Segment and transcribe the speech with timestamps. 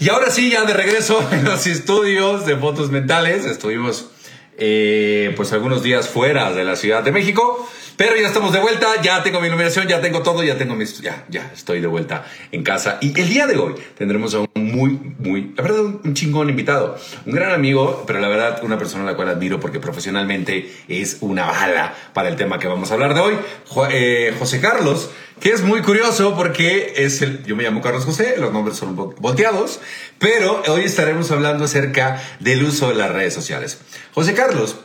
[0.00, 3.44] Y ahora sí, ya de regreso en los estudios de fotos mentales.
[3.44, 4.06] Estuvimos
[4.56, 7.68] eh, pues algunos días fuera de la Ciudad de México.
[8.00, 11.02] Pero ya estamos de vuelta, ya tengo mi iluminación, ya tengo todo, ya tengo mis...
[11.02, 12.96] Ya, ya estoy de vuelta en casa.
[13.02, 15.52] Y el día de hoy tendremos a un muy, muy...
[15.54, 16.96] La verdad, un chingón invitado.
[17.26, 21.18] Un gran amigo, pero la verdad una persona a la cual admiro porque profesionalmente es
[21.20, 23.34] una bala para el tema que vamos a hablar de hoy.
[23.90, 27.44] Eh, José Carlos, que es muy curioso porque es el...
[27.44, 29.78] Yo me llamo Carlos José, los nombres son volteados,
[30.18, 33.78] pero hoy estaremos hablando acerca del uso de las redes sociales.
[34.14, 34.76] José Carlos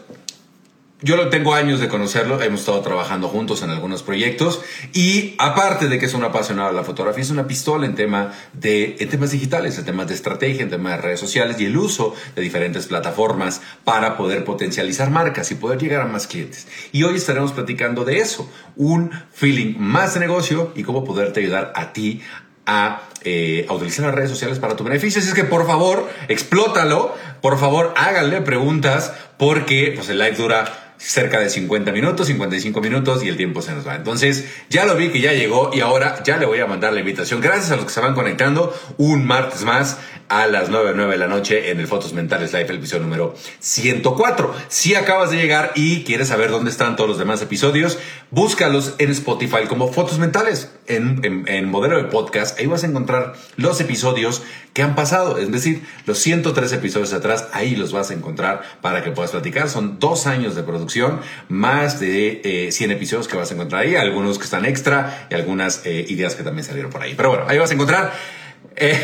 [1.01, 4.61] yo lo tengo años de conocerlo, hemos estado trabajando juntos en algunos proyectos
[4.93, 8.31] y aparte de que es un apasionado de la fotografía, es una pistola en, tema
[8.53, 12.15] de, temas digitales, en temas de estrategia, en temas de redes sociales y el uso
[12.33, 16.65] de diferentes plataformas para poder potencializar marcas y poder llegar a más clientes.
[16.93, 21.73] Y hoy estaremos platicando de eso, un feeling más de negocio y cómo poderte ayudar
[21.75, 22.21] a ti
[22.65, 25.19] a, eh, utilizar las redes sociales para tu beneficio.
[25.19, 27.13] Así es que por favor, explótalo.
[27.41, 33.23] Por favor, háganle preguntas porque pues, el live dura cerca de 50 minutos, 55 minutos
[33.23, 33.95] y el tiempo se nos va.
[33.95, 36.99] Entonces, ya lo vi que ya llegó y ahora ya le voy a mandar la
[36.99, 37.41] invitación.
[37.41, 41.17] Gracias a los que se van conectando un martes más a las 9, 9 de
[41.17, 44.53] la noche en el Fotos Mentales Live, el episodio número 104.
[44.67, 47.99] Si acabas de llegar y quieres saber dónde están todos los demás episodios,
[48.31, 52.59] búscalos en Spotify como Fotos Mentales, en, en, modelo de podcast.
[52.59, 54.41] Ahí vas a encontrar los episodios
[54.73, 59.03] que han pasado, es decir, los 103 episodios atrás, ahí los vas a encontrar para
[59.03, 59.69] que puedas platicar.
[59.69, 63.95] Son dos años de producción, más de 100 eh, episodios que vas a encontrar ahí,
[63.95, 67.14] algunos que están extra y algunas eh, ideas que también salieron por ahí.
[67.15, 68.14] Pero bueno, ahí vas a encontrar
[68.76, 68.99] eh,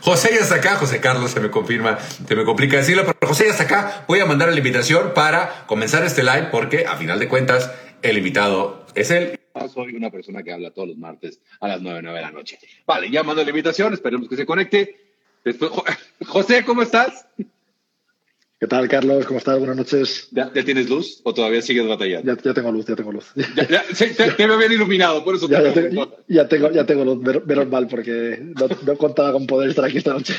[0.00, 3.44] José ya está acá, José Carlos se me confirma, se me complica decirlo, pero José
[3.44, 4.04] ya está acá.
[4.08, 7.70] Voy a mandar la invitación para comenzar este live porque a final de cuentas
[8.02, 9.40] el invitado es él.
[9.72, 12.58] Soy una persona que habla todos los martes a las 9, 9 de la noche.
[12.86, 14.96] Vale, ya mando la invitación, esperemos que se conecte.
[16.26, 17.26] José, ¿cómo estás?
[18.64, 19.26] ¿Qué tal, Carlos?
[19.26, 19.58] ¿Cómo estás?
[19.58, 20.28] Buenas noches.
[20.30, 22.34] ¿Ya, tienes luz o todavía sigues batallando?
[22.34, 23.30] Ya, ya tengo luz, ya tengo luz.
[23.36, 23.84] Ya,
[24.38, 27.86] te, veo bien iluminado, por eso ya, tengo, ya, tengo, ya tengo luz, menos mal,
[27.88, 30.32] porque no, no, contaba con poder estar aquí esta noche.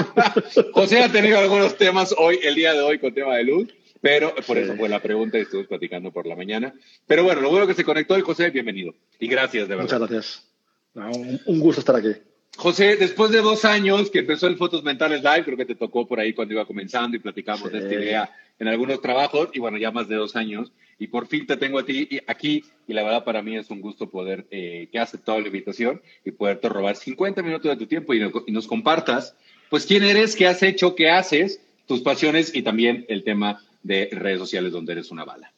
[0.72, 3.68] José ha tenido algunos temas hoy, el día de hoy, con tema de luz,
[4.00, 6.72] pero por eso fue la pregunta y estuvimos platicando por la mañana.
[7.06, 8.94] Pero bueno, lo bueno que se conectó hoy, José, bienvenido.
[9.18, 10.00] Y gracias, de verdad.
[10.00, 10.50] Muchas gracias.
[10.94, 12.14] un, un gusto estar aquí.
[12.60, 16.06] José, después de dos años que empezó el Fotos Mentales Live, creo que te tocó
[16.06, 19.78] por ahí cuando iba comenzando y platicamos de esta idea en algunos trabajos, y bueno,
[19.78, 23.02] ya más de dos años, y por fin te tengo a ti aquí, y la
[23.02, 26.68] verdad para mí es un gusto poder eh, que has aceptado la invitación y poderte
[26.68, 29.34] robar 50 minutos de tu tiempo y, y nos compartas,
[29.70, 34.10] pues quién eres, qué has hecho, qué haces, tus pasiones y también el tema de
[34.12, 35.50] redes sociales donde eres una bala.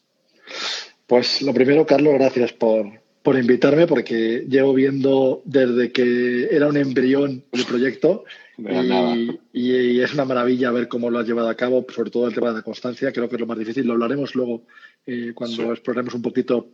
[1.09, 6.77] Pues lo primero, Carlos, gracias por, por invitarme, porque llevo viendo desde que era un
[6.77, 8.25] embrión el proyecto
[8.59, 12.35] y, y, es una maravilla ver cómo lo has llevado a cabo, sobre todo el
[12.35, 13.87] tema de la constancia, creo que es lo más difícil.
[13.87, 14.63] Lo hablaremos luego
[15.07, 16.69] eh, cuando exploremos un poquito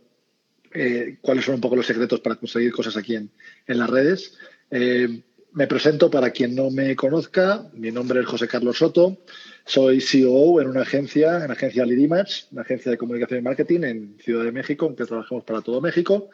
[0.73, 3.29] eh, cuáles son un poco los secretos para conseguir cosas aquí en,
[3.67, 4.37] en las redes.
[4.71, 5.21] Eh,
[5.53, 7.69] me presento para quien no me conozca.
[7.73, 9.17] Mi nombre es José Carlos Soto.
[9.65, 13.83] Soy CEO en una agencia, en la agencia Lidimatch, una agencia de comunicación y marketing
[13.83, 16.29] en Ciudad de México, en que trabajamos para todo México.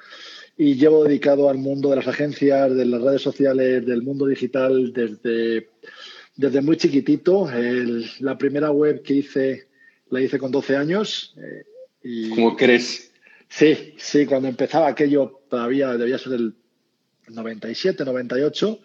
[0.57, 4.93] Y llevo dedicado al mundo de las agencias, de las redes sociales, del mundo digital
[4.93, 5.69] desde,
[6.35, 7.49] desde muy chiquitito.
[8.19, 9.67] la primera web que hice
[10.09, 11.35] la hice con 12 años.
[11.37, 11.63] Eh,
[12.03, 13.11] y, ¿Cómo crees?
[13.49, 16.55] Sí, sí, cuando empezaba aquello todavía debía ser el
[17.27, 18.79] 97, 98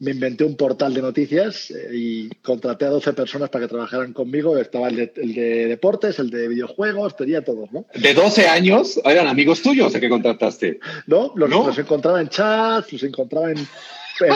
[0.00, 4.14] me inventé un portal de noticias eh, y contraté a 12 personas para que trabajaran
[4.14, 4.56] conmigo.
[4.56, 7.84] Estaba el de, deportes, el de videojuegos, tenía todos, ¿no?
[7.94, 8.98] ¿De 12 años?
[9.04, 10.80] ¿Eran amigos tuyos a que contrataste?
[11.06, 13.58] No, los, encontraba en chats, los encontraba en,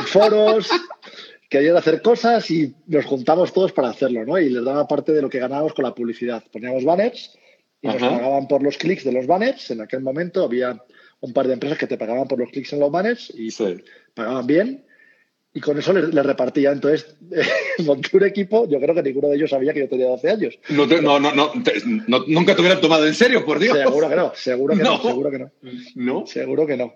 [0.07, 0.69] foros,
[1.49, 4.39] querían hacer cosas y nos juntamos todos para hacerlo, ¿no?
[4.39, 6.45] Y les daba parte de lo que ganábamos con la publicidad.
[6.53, 7.39] Poníamos banners
[7.81, 9.71] y nos pagaban por los clics de los banners.
[9.71, 10.79] En aquel momento había
[11.21, 13.49] un par de empresas que te pagaban por los clics en los banners y
[14.15, 14.85] pagaban bien
[15.57, 16.73] y con eso le, repartía.
[16.73, 17.15] Entonces,
[17.87, 20.59] monté un equipo, yo creo que ninguno de ellos sabía que yo tenía 12 años.
[20.69, 23.79] No, no, no, no, nunca te hubieran tomado en serio, por Dios.
[23.79, 25.51] Seguro que no, seguro que no, seguro que no.
[25.95, 26.27] ¿No?
[26.27, 26.93] Seguro que no.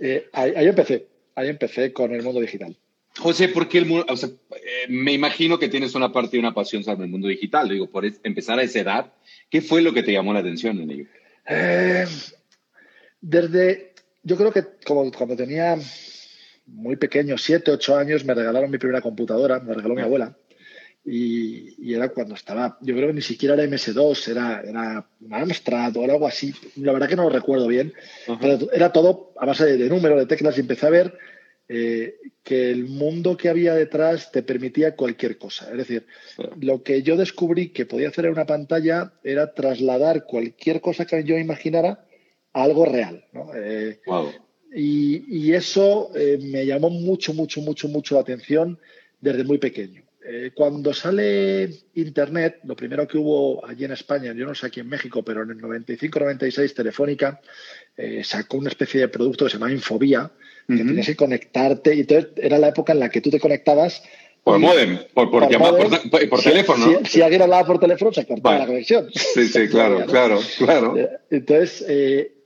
[0.00, 1.06] Eh, ahí, empecé,
[1.36, 2.76] ahí empecé con el mundo digital.
[3.18, 6.40] José, ¿por qué el mundo, o sea, eh, me imagino que tienes una parte y
[6.40, 7.68] una pasión sobre el mundo digital.
[7.68, 9.12] Digo, por empezar a esa edad,
[9.48, 11.04] ¿qué fue lo que te llamó la atención en ello?
[11.46, 12.06] Eh,
[13.20, 13.92] desde,
[14.24, 15.76] yo creo que como cuando tenía
[16.72, 20.36] muy pequeño, siete, ocho años, me regalaron mi primera computadora, me regaló mi abuela.
[21.04, 25.96] Y, era cuando estaba, yo creo que ni siquiera era MS2, era, era un Amstrad
[25.96, 26.54] o algo así.
[26.76, 27.92] La verdad que no lo recuerdo bien,
[28.40, 31.18] pero era todo a base de, números, de teclas y empecé a ver
[31.68, 35.70] eh, que el mundo que había detrás te permitía cualquier cosa.
[35.70, 36.06] Es decir,
[36.60, 41.24] lo que yo descubrí que podía hacer en una pantalla era trasladar cualquier cosa que
[41.24, 42.06] yo imaginara
[42.52, 43.24] a algo real.
[43.56, 44.00] Eh,
[44.74, 48.78] y, eso eh, me llamó mucho, mucho, mucho, mucho la atención
[49.20, 50.02] desde muy pequeño.
[50.24, 54.80] Eh, cuando sale Internet, lo primero que hubo allí en España, yo no sé aquí
[54.80, 57.40] en México, pero en el 95-96 Telefónica
[57.96, 60.30] eh, sacó una especie de producto que se llama Infobía,
[60.68, 64.02] que tenías que conectarte, y era la época en la que tú te conectabas
[64.44, 67.00] por modem, por, por, por, teléfono.
[67.04, 69.08] Si, alguien hablaba por teléfono, se cortaba la conexión.
[69.12, 70.96] Sí, sí, claro, claro, claro.
[71.30, 71.84] Entonces,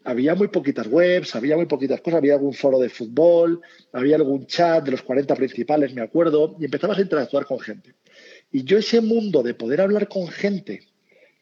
[0.07, 3.61] había muy poquitas webs, había muy poquitas cosas, había algún foro de fútbol,
[3.93, 7.95] había algún chat de los 40 principales, me acuerdo, y empezabas a interactuar con gente.
[8.53, 10.87] Y yo ese mundo de poder hablar con gente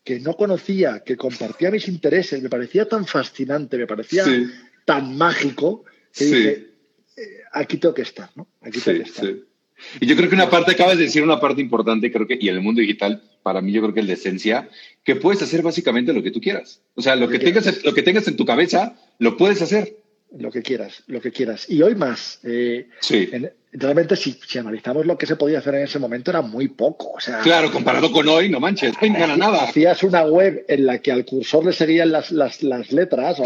[0.03, 4.25] que no conocía, que compartía mis intereses, me parecía tan fascinante, me parecía
[4.87, 5.85] tan mágico,
[6.17, 6.51] que dije,
[7.17, 7.23] eh,
[7.53, 8.49] aquí tengo que estar, ¿no?
[8.63, 9.27] Aquí tengo que estar.
[10.01, 12.49] Y yo creo que una parte, acabas de decir una parte importante, creo que, y
[12.49, 14.71] en el mundo digital, para mí yo creo que es la esencia,
[15.05, 16.81] que puedes hacer básicamente lo que tú quieras.
[16.95, 19.99] O sea, lo, que, tengas, lo que tengas en tu cabeza, lo puedes hacer.
[20.37, 21.69] Lo que quieras, lo que quieras.
[21.69, 22.41] Y hoy más.
[22.43, 23.29] Eh, sí.
[23.73, 27.13] realmente, si, analizamos lo que se podía hacer en ese momento, era muy poco.
[27.13, 29.63] O sea, claro, comparado con hoy, no manches, no gana nada.
[29.65, 32.63] Hacías una web en la que al cursor le seguían las, las,
[32.93, 33.37] letras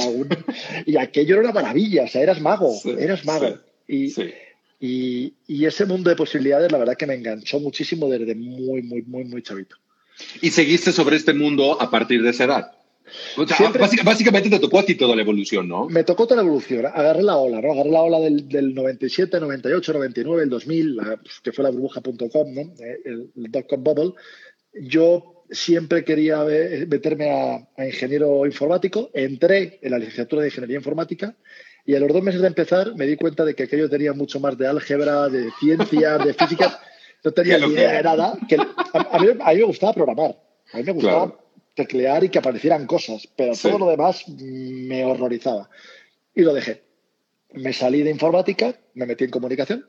[0.86, 2.04] y aquello era una maravilla.
[2.04, 3.58] O sea, eras mago, eras mago.
[3.88, 4.14] y,
[4.80, 9.24] y, ese mundo de posibilidades, la verdad que me enganchó muchísimo desde muy, muy, muy,
[9.24, 9.76] muy chavito.
[10.40, 12.72] ¿Y seguiste sobre este mundo a partir de esa edad?
[14.04, 15.88] básicamente te tocó a ti toda la evolución, ¿no?
[15.88, 16.86] Me tocó toda la evolución.
[16.86, 17.72] Agarré la ola, ¿no?
[17.72, 21.00] Agarré la ola del, del 97, 98, 99, el 2000,
[21.42, 22.60] que fue la burbuja.com, ¿no?
[22.60, 24.12] Eh, el, el dot-com bubble.
[24.74, 26.44] Yo siempre quería
[26.86, 29.10] meterme a, a, ingeniero informático.
[29.14, 31.34] Entré en la licenciatura de ingeniería informática
[31.86, 34.40] y a los dos meses de empezar me di cuenta de que aquello tenía mucho
[34.40, 36.80] más de álgebra, de ciencias, de física.
[37.24, 38.38] No tenía ni idea de nada.
[38.48, 39.28] Que a, mí,
[39.58, 40.36] me gustaba programar.
[40.72, 41.36] A mí me gustaba
[41.74, 45.68] teclear y que aparecieran cosas, pero todo lo demás me horrorizaba.
[46.34, 46.82] Y lo dejé.
[47.52, 49.86] Me salí de informática, me metí en comunicación,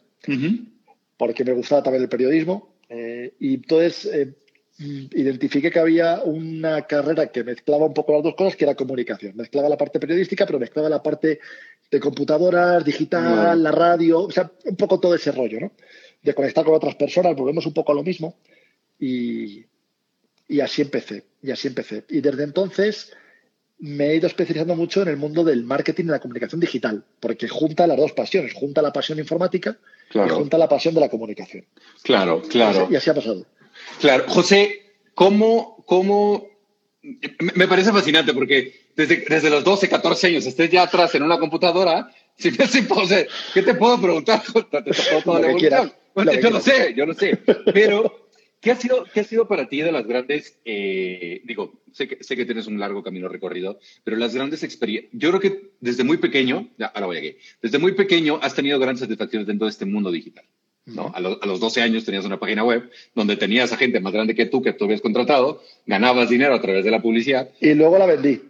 [1.17, 2.75] porque me gustaba también el periodismo.
[2.89, 4.33] Eh, y entonces eh,
[4.79, 9.35] identifiqué que había una carrera que mezclaba un poco las dos cosas, que era comunicación.
[9.35, 11.39] Mezclaba la parte periodística, pero mezclaba la parte
[11.91, 15.71] de computadoras, digital, la radio, o sea, un poco todo ese rollo, ¿no?
[16.21, 18.35] De conectar con otras personas, volvemos un poco a lo mismo.
[18.99, 19.65] Y,
[20.47, 22.03] y así empecé, y así empecé.
[22.09, 23.13] Y desde entonces
[23.79, 27.47] me he ido especializando mucho en el mundo del marketing y la comunicación digital, porque
[27.47, 29.77] junta las dos pasiones, junta la pasión informática
[30.13, 31.65] y junta la pasión de la comunicación.
[32.03, 32.89] Claro, claro.
[32.91, 33.45] Y así ha pasado.
[34.01, 34.25] Claro.
[34.27, 34.81] José,
[35.13, 36.45] ¿cómo, cómo
[37.55, 41.39] me parece fascinante porque desde, desde los 12, 14 años estés ya atrás en una
[41.39, 42.85] computadora, si me hace
[43.53, 44.41] ¿qué te puedo preguntar?
[46.41, 47.37] yo lo sé, yo lo sé.
[47.73, 48.29] Pero,
[48.61, 52.23] ¿qué ha sido, qué ha sido para ti de las grandes, eh, digo, sé que,
[52.23, 56.03] sé que tienes un largo camino recorrido, pero las grandes experiencias, yo creo que desde
[56.03, 59.71] muy pequeño, ya, ahora voy aquí, desde muy pequeño has tenido grandes satisfacciones dentro de
[59.71, 60.45] este mundo digital.
[60.85, 61.11] ¿no?
[61.13, 64.47] A, los 12 años tenías una página web donde tenías a gente más grande que
[64.47, 67.49] tú que tú habías contratado, ganabas dinero a través de la publicidad.
[67.61, 68.41] Y luego la vendí.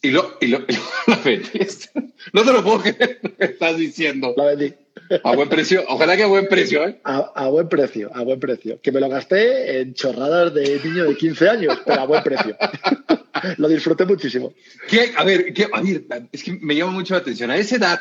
[0.00, 0.64] Y, lo, y, lo,
[1.06, 1.90] la vendiste.
[2.32, 4.34] No te lo puedo creer lo que estás diciendo.
[4.36, 4.74] La vendí.
[5.24, 7.00] A buen precio, ojalá que a buen precio, ¿eh?
[7.04, 8.80] A, buen precio, a buen precio.
[8.80, 12.56] Que me lo gasté en chorradas de niño de 15 años, pero a buen precio.
[13.56, 14.52] lo disfruté muchísimo.
[14.88, 15.12] ¿Qué?
[15.16, 15.68] A ver, ¿qué?
[15.72, 17.50] a ver, es que me llama mucho la atención.
[17.50, 18.00] A esa edad,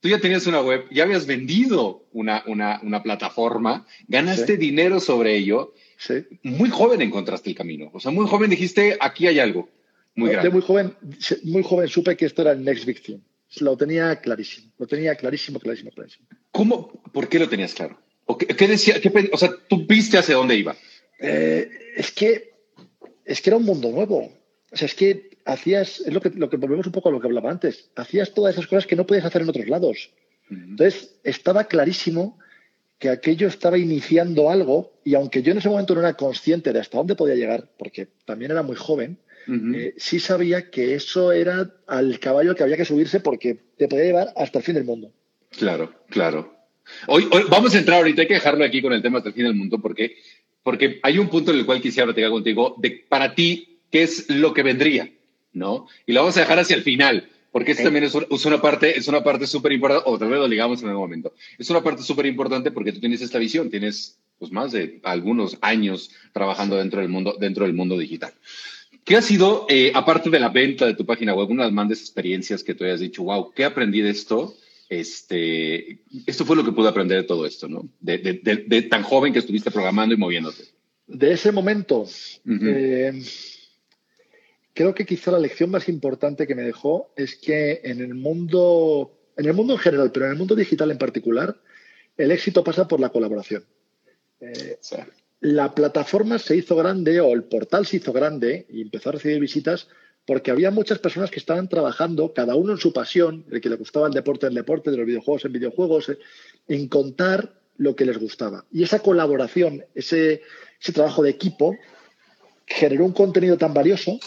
[0.00, 5.36] tú ya tenías una web, ya habías vendido una, una, una plataforma, ganaste dinero sobre
[5.36, 5.74] ello.
[5.96, 6.24] Sí.
[6.42, 7.90] Muy joven encontraste el camino.
[7.92, 9.68] O sea, muy joven dijiste, aquí hay algo.
[10.14, 10.48] Muy grande.
[10.48, 10.94] De muy joven,
[11.44, 13.18] muy joven supe que esto era el Next Big Thing.
[13.60, 14.72] Lo tenía clarísimo.
[14.78, 16.26] Lo tenía clarísimo, clarísimo, clarísimo.
[16.50, 17.02] ¿Cómo?
[17.12, 17.98] ¿Por qué lo tenías claro?
[18.24, 18.96] ¿O qué, decía?
[19.32, 20.76] o sea, tú viste hacia dónde iba.
[21.18, 22.52] Eh, es que
[23.24, 24.32] es que era un mundo nuevo.
[24.70, 27.20] O sea, es que hacías, es lo que, lo que volvemos un poco a lo
[27.20, 30.10] que hablaba antes, hacías todas esas cosas que no podías hacer en otros lados.
[30.50, 32.38] Entonces, estaba clarísimo
[32.98, 36.80] que aquello estaba iniciando algo y aunque yo en ese momento no era consciente de
[36.80, 41.74] hasta dónde podía llegar, porque también era muy joven, eh, sí sabía que eso era
[41.86, 45.12] al caballo que había que subirse porque te podía llevar hasta el fin del mundo.
[45.50, 46.54] Claro, claro.
[47.06, 49.34] Hoy, hoy, vamos a entrar ahorita, hay que dejarlo aquí con el tema hasta el
[49.34, 50.16] fin del mundo, porque,
[50.62, 54.28] porque hay un punto en el cual quisiera platicar contigo de para ti, ¿qué es
[54.28, 55.10] lo que vendría?
[55.52, 55.86] ¿No?
[56.06, 58.96] Y lo vamos a dejar hacia el final, porque esto también es, es, una parte,
[58.96, 61.34] es una parte súper importante, o tal vez lo ligamos en algún momento.
[61.58, 65.58] Es una parte súper importante porque tú tienes esta visión, tienes pues más de algunos
[65.60, 68.32] años trabajando dentro del mundo, dentro del mundo digital.
[69.04, 71.74] ¿Qué ha sido, eh, aparte de la venta de tu página web, una de las
[71.74, 74.54] más experiencias que tú hayas dicho, wow, ¿qué aprendí de esto?
[74.88, 77.88] Este, esto fue lo que pude aprender de todo esto, ¿no?
[77.98, 80.64] De, de, de, de tan joven que estuviste programando y moviéndote.
[81.06, 82.60] De ese momento, uh -huh.
[82.62, 83.22] eh,
[84.72, 89.18] creo que quizá la lección más importante que me dejó es que en el mundo,
[89.36, 91.56] en el mundo en general, pero en el mundo digital en particular,
[92.16, 93.64] el éxito pasa por la colaboración.
[94.40, 94.96] Eh, sí.
[95.42, 99.40] La plataforma se hizo grande o el portal se hizo grande y empezó a recibir
[99.40, 99.88] visitas
[100.24, 103.74] porque había muchas personas que estaban trabajando, cada uno en su pasión, el que le
[103.74, 106.12] gustaba el deporte en deporte, de los videojuegos en videojuegos,
[106.68, 108.64] en contar lo que les gustaba.
[108.70, 110.42] Y esa colaboración, ese,
[110.80, 111.76] ese trabajo de equipo,
[112.64, 114.20] generó un contenido tan valioso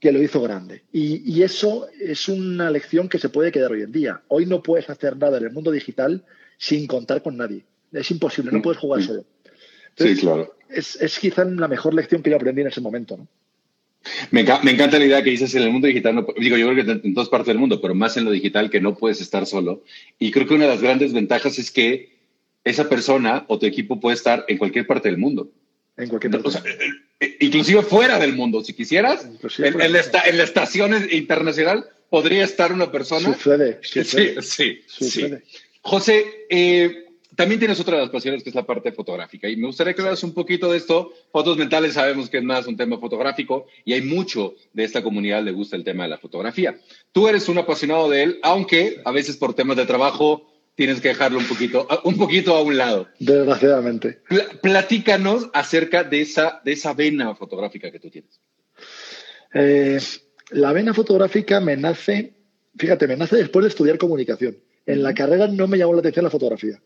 [0.00, 0.82] que lo hizo grande.
[0.90, 4.22] Y, y, eso es una lección que se puede quedar hoy en día.
[4.26, 6.24] Hoy no puedes hacer nada en el mundo digital
[6.58, 7.64] sin contar con nadie.
[7.92, 9.24] Es imposible, no puedes jugar solo.
[9.96, 10.54] Entonces, sí, claro.
[10.68, 13.16] Es, es, quizá la mejor lección que yo aprendí en ese momento.
[13.16, 13.26] ¿no?
[14.30, 16.84] Me, me, encanta la idea que dices en el mundo digital, no, digo, yo creo
[16.84, 19.46] que en todas partes del mundo, pero más en lo digital, que no puedes estar
[19.46, 19.82] solo.
[20.18, 22.16] Y creo que una de las grandes ventajas es que
[22.64, 25.50] esa persona o tu equipo puede estar en cualquier parte del mundo.
[25.96, 26.48] En cualquier parte.
[26.48, 26.62] O sea,
[27.40, 29.24] inclusive fuera del mundo, si quisieras,
[29.58, 33.32] en, en, la esta, en, la estación internacional podría estar una persona.
[33.34, 33.78] Sucede.
[33.82, 34.42] sucede.
[34.42, 35.42] Sí, sí, sucede.
[35.46, 35.58] sí.
[35.80, 37.05] José, eh,
[37.36, 40.02] también tienes otra de las pasiones que es la parte fotográfica y me gustaría que
[40.02, 41.12] hablas un poquito de esto.
[41.30, 45.42] Fotos mentales sabemos que es más un tema fotográfico y hay mucho de esta comunidad
[45.42, 46.78] le gusta el tema de la fotografía.
[47.12, 51.08] Tú eres un apasionado de él, aunque a veces por temas de trabajo tienes que
[51.08, 53.08] dejarlo un poquito, un poquito a un lado.
[53.18, 54.20] Desgraciadamente.
[54.28, 58.40] Pl platícanos acerca de esa, de esa vena fotográfica que tú tienes.
[59.54, 59.98] Eh,
[60.50, 62.34] la vena fotográfica me nace,
[62.76, 64.58] fíjate, me nace después de estudiar comunicación.
[64.84, 66.80] En la carrera no me llamó la atención la fotografía.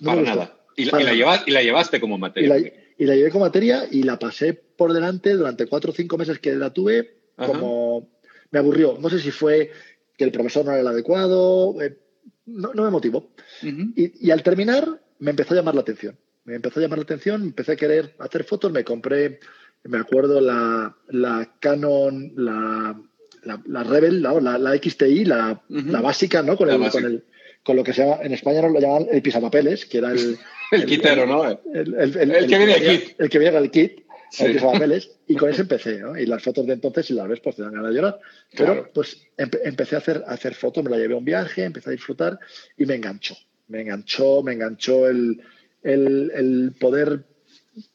[0.00, 0.58] No Para nada.
[0.76, 2.58] Y, Para y, la llevas, y, la llevaste como materia.
[2.58, 2.68] Y la,
[2.98, 6.38] y la, llevé como materia y la pasé por delante durante cuatro o cinco meses
[6.38, 7.52] que la tuve, Ajá.
[7.52, 8.08] como
[8.50, 8.98] me aburrió.
[9.00, 9.70] No sé si fue
[10.16, 11.98] que el profesor no era el adecuado, eh,
[12.46, 13.30] no, no, me motivó.
[13.62, 13.92] Uh -huh.
[13.96, 16.16] y, y, al terminar me empezó a llamar la atención.
[16.44, 19.38] Me empezó a llamar la atención, empecé a querer hacer fotos, me compré,
[19.84, 23.00] me acuerdo, la, la Canon, la,
[23.44, 25.86] la, la Rebel, la, la, XTI, la, uh -huh.
[25.86, 26.56] la, básica, ¿no?
[26.56, 27.24] Con el, con el,
[27.62, 30.38] con lo que se llama, en España nos lo llaman el pisapapeles, que era el...
[30.70, 31.48] el, quitero, ¿no?
[31.48, 33.20] El, que viene el kit.
[33.20, 34.00] El que viene el kit,
[34.30, 34.44] sí.
[34.44, 36.18] el pisapapeles, y con ese empecé, ¿no?
[36.18, 38.20] Y las fotos de entonces, si las ves, pues te dan ganas de llorar.
[38.50, 38.90] Pero, claro.
[38.92, 41.90] pues, empe empecé a hacer, a hacer fotos, me la llevé a un viaje, empecé
[41.90, 42.38] a disfrutar,
[42.76, 43.36] y me enganchó.
[43.68, 45.40] Me enganchó, me enganchó el,
[45.82, 47.24] el, el poder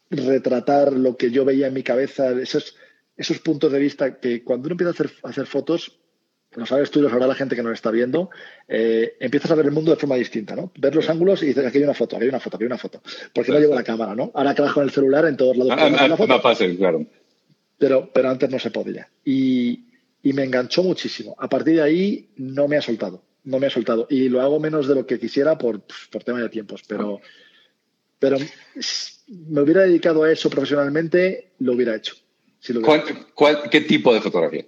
[0.10, 2.76] retratar lo que yo veía en mi cabeza, esos,
[3.16, 6.00] esos puntos de vista que cuando uno empieza a hacer, a hacer fotos,
[6.58, 8.32] lo sabes tú y lo sabrá la gente que nos está viendo,
[8.68, 10.72] eh, empiezas a ver el mundo de forma distinta, ¿no?
[10.76, 12.68] Ver los ángulos y dices, aquí hay una foto, aquí hay una foto, aquí hay
[12.68, 13.02] una foto.
[13.32, 14.32] Porque no llevo la cámara, ¿no?
[14.34, 15.74] Ahora trabajo con el celular en todos lados.
[15.78, 17.06] Ah, ah, más fácil, claro.
[17.78, 19.08] Pero, pero antes no se podía.
[19.24, 19.86] Y,
[20.24, 21.36] y me enganchó muchísimo.
[21.38, 24.08] A partir de ahí no me ha soltado, no me ha soltado.
[24.10, 27.22] Y lo hago menos de lo que quisiera por, por tema de tiempos, pero,
[28.18, 28.38] pero
[29.28, 32.16] me hubiera dedicado a eso profesionalmente, lo hubiera hecho.
[32.60, 34.66] Si lo hubiera ¿Cuál, ¿Cuál, ¿Qué tipo de fotografía?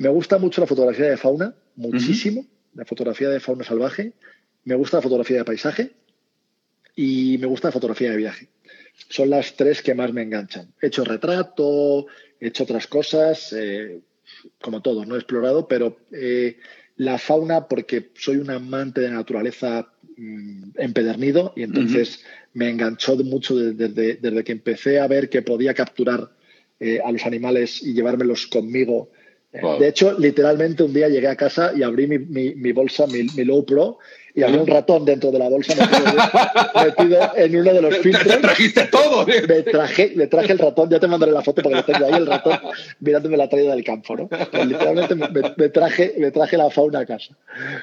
[0.00, 2.78] Me gusta mucho la fotografía de fauna, muchísimo, uh -huh.
[2.78, 4.14] la fotografía de fauna salvaje.
[4.64, 5.90] Me gusta la fotografía de paisaje
[6.96, 8.48] y me gusta la fotografía de viaje.
[9.10, 10.72] Son las tres que más me enganchan.
[10.80, 12.06] He hecho retrato,
[12.40, 14.00] he hecho otras cosas, eh,
[14.62, 16.56] como todo, no he explorado, pero eh,
[16.96, 22.48] la fauna, porque soy un amante de la naturaleza mmm, empedernido y entonces uh -huh.
[22.54, 26.30] me enganchó mucho desde, desde, desde, que empecé a ver que podía capturar
[26.78, 29.10] eh, a los animales y llevármelos conmigo
[29.52, 29.80] Wow.
[29.80, 33.24] De hecho, literalmente un día llegué a casa y abrí mi, mi, mi bolsa, mi,
[33.34, 33.98] mi, Low Pro,
[34.32, 38.28] y había un ratón dentro de la bolsa metido, metido en uno de los filtros.
[38.28, 39.26] Te trajiste todo.
[39.28, 39.42] ¿eh?
[39.48, 42.14] Me traje, le traje el ratón, ya te mandaré la foto porque lo tengo ahí,
[42.14, 42.58] el ratón
[43.00, 44.16] mirándome la traída del campo.
[44.16, 44.28] ¿no?
[44.28, 47.36] Pues literalmente me, me, traje, me traje la fauna a casa.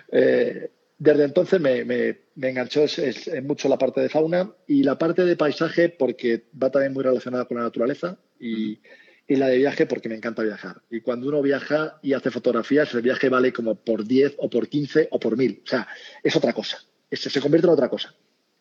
[0.09, 0.69] Eh,
[0.99, 4.83] desde entonces me, me, me enganchó es, es, es, mucho la parte de fauna y
[4.83, 8.79] la parte de paisaje porque va también muy relacionada con la naturaleza y
[9.27, 10.81] y la de viaje porque me encanta viajar.
[10.89, 14.69] Y cuando uno viaja y hace fotografías, el viaje vale como por 10 o por
[14.69, 15.61] 15 o por 1000.
[15.65, 15.87] O sea,
[16.23, 16.79] es otra cosa.
[17.11, 18.13] Es, se convierte en otra cosa.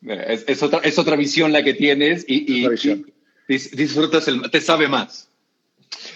[0.03, 4.61] Es, es, otra, es otra visión la que tienes y, y, y disfrutas, el, te
[4.61, 5.31] sabe más.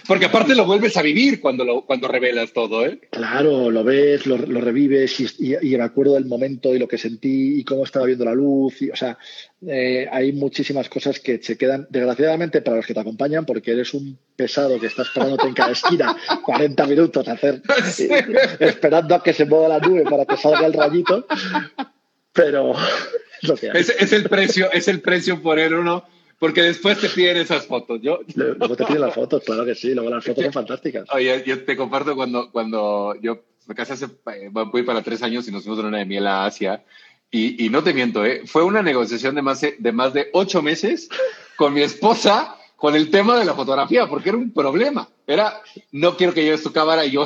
[0.07, 2.99] Porque aparte lo vuelves a vivir cuando, lo, cuando revelas todo, ¿eh?
[3.09, 6.87] Claro, lo ves, lo, lo revives y, y, y, me acuerdo del momento y lo
[6.87, 8.81] que sentí y cómo estaba viendo la luz.
[8.81, 9.17] Y, o sea,
[9.67, 13.93] eh, hay muchísimas cosas que se quedan, desgraciadamente, para los que te acompañan, porque eres
[13.93, 18.09] un pesado que está esperándote en cada esquina 40 minutos a hacer, sí.
[18.59, 21.25] esperando a que se mueva la nube para que salga el rayito.
[22.33, 22.73] Pero
[23.73, 26.05] es, es, el precio, es el precio por el uno
[26.41, 28.01] porque después te piden esas fotos.
[28.01, 29.93] Yo, luego te piden las fotos, claro que sí.
[29.93, 31.07] Luego las fotos son fantásticas.
[31.13, 34.07] Oye, yo te comparto cuando, cuando yo me casé hace,
[34.49, 36.83] voy para tres años y nos fuimos de una de miel a Asia.
[37.29, 38.41] Y, y, no te miento, ¿eh?
[38.47, 41.09] fue una negociación de más de, de más de ocho meses
[41.57, 45.07] con mi esposa con el tema de la fotografía, porque era un problema.
[45.27, 47.23] Era, no quiero que lleves tu cámara y yo,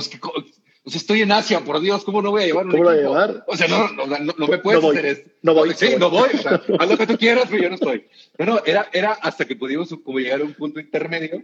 [0.85, 2.71] es que, o sea, estoy en Asia, por Dios, ¿cómo no voy a llevar un
[2.71, 3.43] ¿Cómo lo voy a llevar?
[3.47, 5.29] O sea, no, no, no, no me puedes no hacer esto.
[5.41, 5.73] No voy.
[5.73, 6.29] Sí, no voy.
[6.33, 8.07] O sea, haz lo que tú quieras, pero yo no estoy.
[8.37, 11.43] No, no, era, era hasta que pudimos como llegar a un punto intermedio.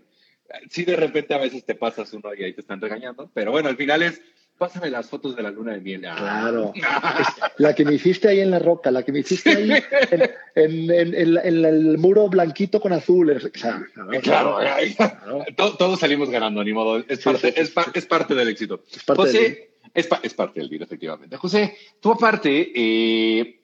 [0.69, 3.69] Sí, de repente a veces te pasas uno y ahí te están regañando, pero bueno,
[3.69, 4.21] al final es,
[4.61, 6.05] pásame las fotos de la luna de miel.
[6.05, 6.15] Ah.
[6.15, 6.71] Claro.
[7.57, 9.71] la que me hiciste ahí en la roca, la que me hiciste ahí
[10.11, 10.21] en,
[10.55, 13.35] en, en, en, en el muro blanquito con azul.
[13.51, 13.87] Claro,
[14.21, 14.57] claro,
[14.95, 15.45] claro.
[15.55, 17.03] Todos, todos salimos ganando, ni modo.
[17.07, 18.83] Es parte, sí, sí, es, es, parte del éxito.
[18.93, 19.57] Es parte José, del...
[19.95, 21.37] es, pa es, parte del video, efectivamente.
[21.37, 23.61] José, tú aparte, eh,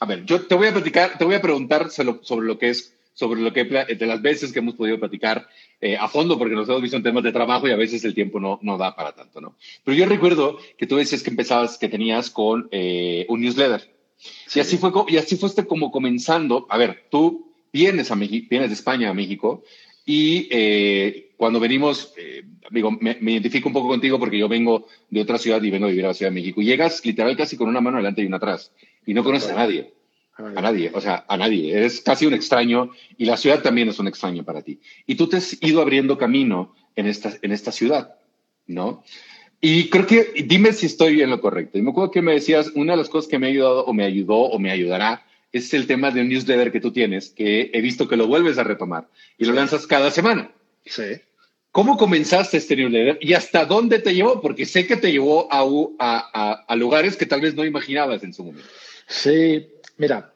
[0.00, 2.94] a ver, yo te voy a platicar, te voy a preguntar sobre lo que es
[3.16, 5.48] sobre lo que de las veces que hemos podido platicar
[5.80, 8.14] eh, a fondo, porque nos hemos visto en temas de trabajo y a veces el
[8.14, 9.56] tiempo no, no da para tanto, ¿no?
[9.84, 13.90] Pero yo recuerdo que tú decías que empezabas, que tenías con eh, un newsletter.
[14.46, 14.58] Sí.
[14.58, 16.66] Y así fue, y así fuiste como comenzando.
[16.68, 19.64] A ver, tú vienes, a México, vienes de España a México
[20.04, 24.86] y eh, cuando venimos, eh, digo, me, me, identifico un poco contigo porque yo vengo
[25.08, 26.60] de otra ciudad y vengo a vivir a la Ciudad de México.
[26.60, 28.72] Y llegas literal casi con una mano adelante y una atrás
[29.06, 29.95] y no conoces a nadie.
[30.38, 31.72] A nadie, o sea, a nadie.
[31.72, 34.80] Eres casi un extraño y la ciudad también es un extraño para ti.
[35.06, 38.16] Y tú te has ido abriendo camino en esta, en esta ciudad,
[38.66, 39.02] ¿no?
[39.60, 41.78] Y creo que, dime si estoy en lo correcto.
[41.78, 43.94] Y me acuerdo que me decías, una de las cosas que me ha ayudado o
[43.94, 47.70] me ayudó o me ayudará es el tema de un newsletter que tú tienes, que
[47.72, 50.50] he visto que lo vuelves a retomar y lo lanzas cada semana.
[50.84, 51.18] Sí.
[51.72, 54.42] ¿Cómo comenzaste este newsletter y hasta dónde te llevó?
[54.42, 58.22] Porque sé que te llevó a, a, a, a lugares que tal vez no imaginabas
[58.22, 58.68] en su momento.
[59.08, 59.66] Sí,
[59.96, 60.34] Mira,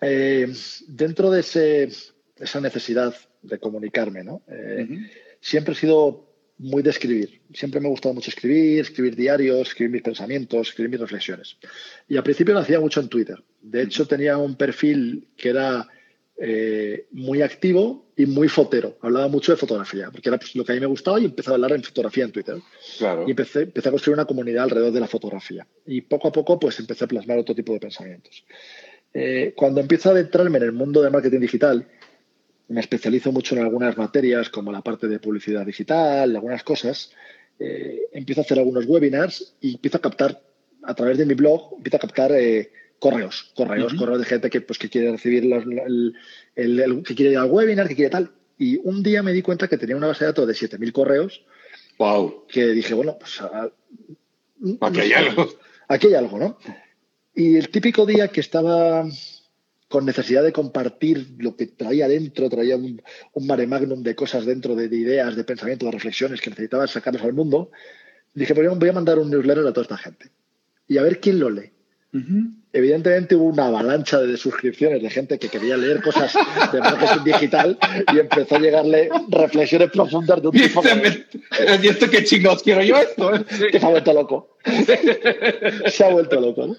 [0.00, 0.52] eh,
[0.86, 1.88] dentro de ese,
[2.36, 4.42] esa necesidad de comunicarme, ¿no?
[4.48, 5.10] Eh, uh -huh.
[5.40, 7.40] Siempre he sido muy de escribir.
[7.54, 11.56] Siempre me ha gustado mucho escribir, escribir diarios, escribir mis pensamientos, escribir mis reflexiones.
[12.08, 13.42] Y al principio lo hacía mucho en Twitter.
[13.62, 15.86] De hecho, tenía un perfil que era
[16.36, 18.98] eh, muy activo y muy fotero.
[19.02, 21.50] Hablaba mucho de fotografía, porque era pues, lo que a mí me gustaba y empecé
[21.50, 22.56] a hablar en fotografía en Twitter.
[22.98, 23.24] Claro.
[23.26, 25.66] Y empecé, empecé a construir una comunidad alrededor de la fotografía.
[25.86, 28.44] Y poco a poco, pues empecé a plasmar otro tipo de pensamientos.
[29.14, 31.86] Eh, cuando empiezo a adentrarme en el mundo del marketing digital,
[32.68, 37.10] me especializo mucho en algunas materias como la parte de publicidad digital, algunas cosas.
[37.58, 40.42] Eh, empiezo a hacer algunos webinars y empiezo a captar
[40.82, 43.98] a través de mi blog, empiezo a captar eh, correos, correos, uh -huh.
[43.98, 46.14] correos de gente que, pues, que quiere recibir los, el,
[46.54, 48.30] el, el, que quiere ir al webinar, que quiere tal.
[48.58, 51.44] Y un día me di cuenta que tenía una base de datos de 7.000 correos.
[51.98, 52.46] Wow.
[52.48, 53.40] Que dije, bueno, pues.
[53.40, 53.70] A,
[54.80, 55.48] aquí hay algo.
[55.88, 56.58] Aquí hay algo, ¿no?
[57.38, 59.04] Y el típico día que estaba
[59.86, 63.00] con necesidad de compartir lo que traía dentro, traía un,
[63.32, 66.88] un mare magnum de cosas dentro, de, de, ideas, de pensamientos, de reflexiones que necesitaba
[66.88, 67.70] sacarlos al mundo,
[68.34, 70.32] dije, pues voy a mandar un newsletter a toda esta gente
[70.88, 71.70] y a ver quién lo lee.
[72.12, 72.58] Uh -huh.
[72.72, 76.34] Evidentemente hubo una avalancha de suscripciones de gente que quería leer cosas
[76.70, 77.78] de marketing digital
[78.12, 80.82] y empezó a llegarle reflexiones profundas de un tipo.
[81.82, 83.32] ¿Y esto qué chingados quiero yo esto?
[83.72, 84.58] Que se ha vuelto loco.
[85.86, 86.66] se ha vuelto loco.
[86.66, 86.76] ¿no?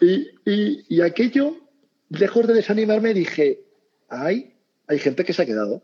[0.00, 1.56] Y, y, y, aquello,
[2.08, 3.60] lejos de desanimarme, dije,
[4.08, 4.54] hay,
[4.86, 5.82] hay gente que se ha quedado.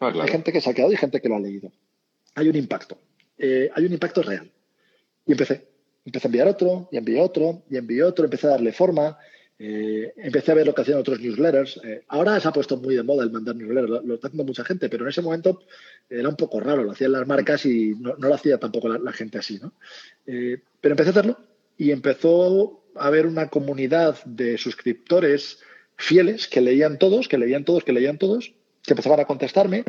[0.00, 0.22] Ah, claro.
[0.22, 1.72] Hay gente que se ha quedado y gente que lo ha leído.
[2.34, 2.98] Hay un impacto.
[3.36, 4.50] Eh, hay un impacto real.
[5.24, 5.67] Y empecé.
[6.08, 9.18] Empecé a enviar otro, y envié otro, y envié otro, empecé a darle forma,
[9.58, 11.80] eh, empecé a ver lo que hacían otros newsletters.
[11.84, 14.44] Eh, ahora se ha puesto muy de moda el mandar newsletters, lo, lo, está haciendo
[14.44, 15.60] mucha gente, pero en ese momento
[16.08, 19.36] era un poco raro, lo hacían las marcas y no, lo hacía tampoco la, gente
[19.36, 19.74] así, ¿no?
[20.26, 21.38] Eh, pero empecé a hacerlo
[21.76, 25.58] y empezó a haber una comunidad de suscriptores
[25.98, 29.84] fieles que leían todos, que leían todos, que leían todos, que empezaban a contestarme.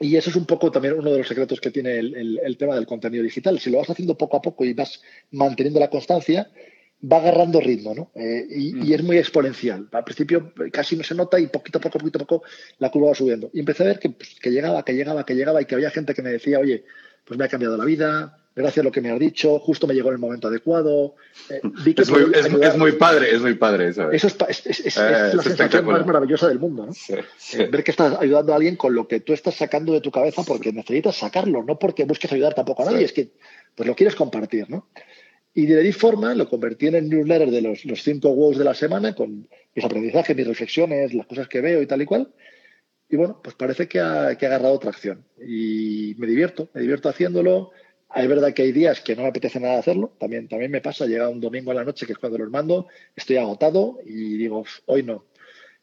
[0.00, 2.56] Y eso es un poco también uno de los secretos que tiene el, el, el,
[2.56, 3.58] tema del contenido digital.
[3.58, 6.48] Si lo vas haciendo poco a poco y vas manteniendo la constancia,
[7.00, 8.10] va agarrando ritmo, ¿no?
[8.14, 8.86] Eh, y, mm.
[8.86, 9.88] y, es muy exponencial.
[9.92, 12.42] Al principio casi no se nota y poquito a poco, poquito a poco,
[12.78, 13.50] la curva va subiendo.
[13.52, 15.90] Y empecé a ver que, pues, que llegaba, que llegaba, que llegaba y que había
[15.90, 16.84] gente que me decía, oye,
[17.24, 19.94] pues me ha cambiado la vida, gracias a lo que me has dicho, justo me
[19.94, 21.14] llegó en el momento adecuado.
[21.48, 21.60] Eh,
[21.96, 24.10] es, muy, es, muy, padre, es muy padre eso.
[24.10, 26.92] Eso es, es eh, la sensación más maravillosa del mundo, ¿no?
[26.92, 30.10] Eh, ver que estás ayudando a alguien con lo que tú estás sacando de tu
[30.10, 33.30] cabeza porque necesitas sacarlo, no porque busques ayudar tampoco a nadie, es que
[33.74, 34.88] pues lo quieres compartir, ¿no?
[35.54, 38.64] Y le di forma, lo convertí en el newsletter de los, los cinco wows de
[38.64, 42.32] la semana con mis aprendizajes, mis reflexiones, las cosas que veo y tal y cual.
[43.08, 45.24] Y bueno, pues parece que ha, que ha agarrado tracción.
[45.40, 47.70] Y me divierto, me divierto haciéndolo.
[48.14, 50.12] Es verdad que hay días que no me apetece nada hacerlo.
[50.18, 52.86] También, también me pasa, llega un domingo a la noche, que es cuando los mando,
[53.14, 55.26] estoy agotado y digo, hoy no.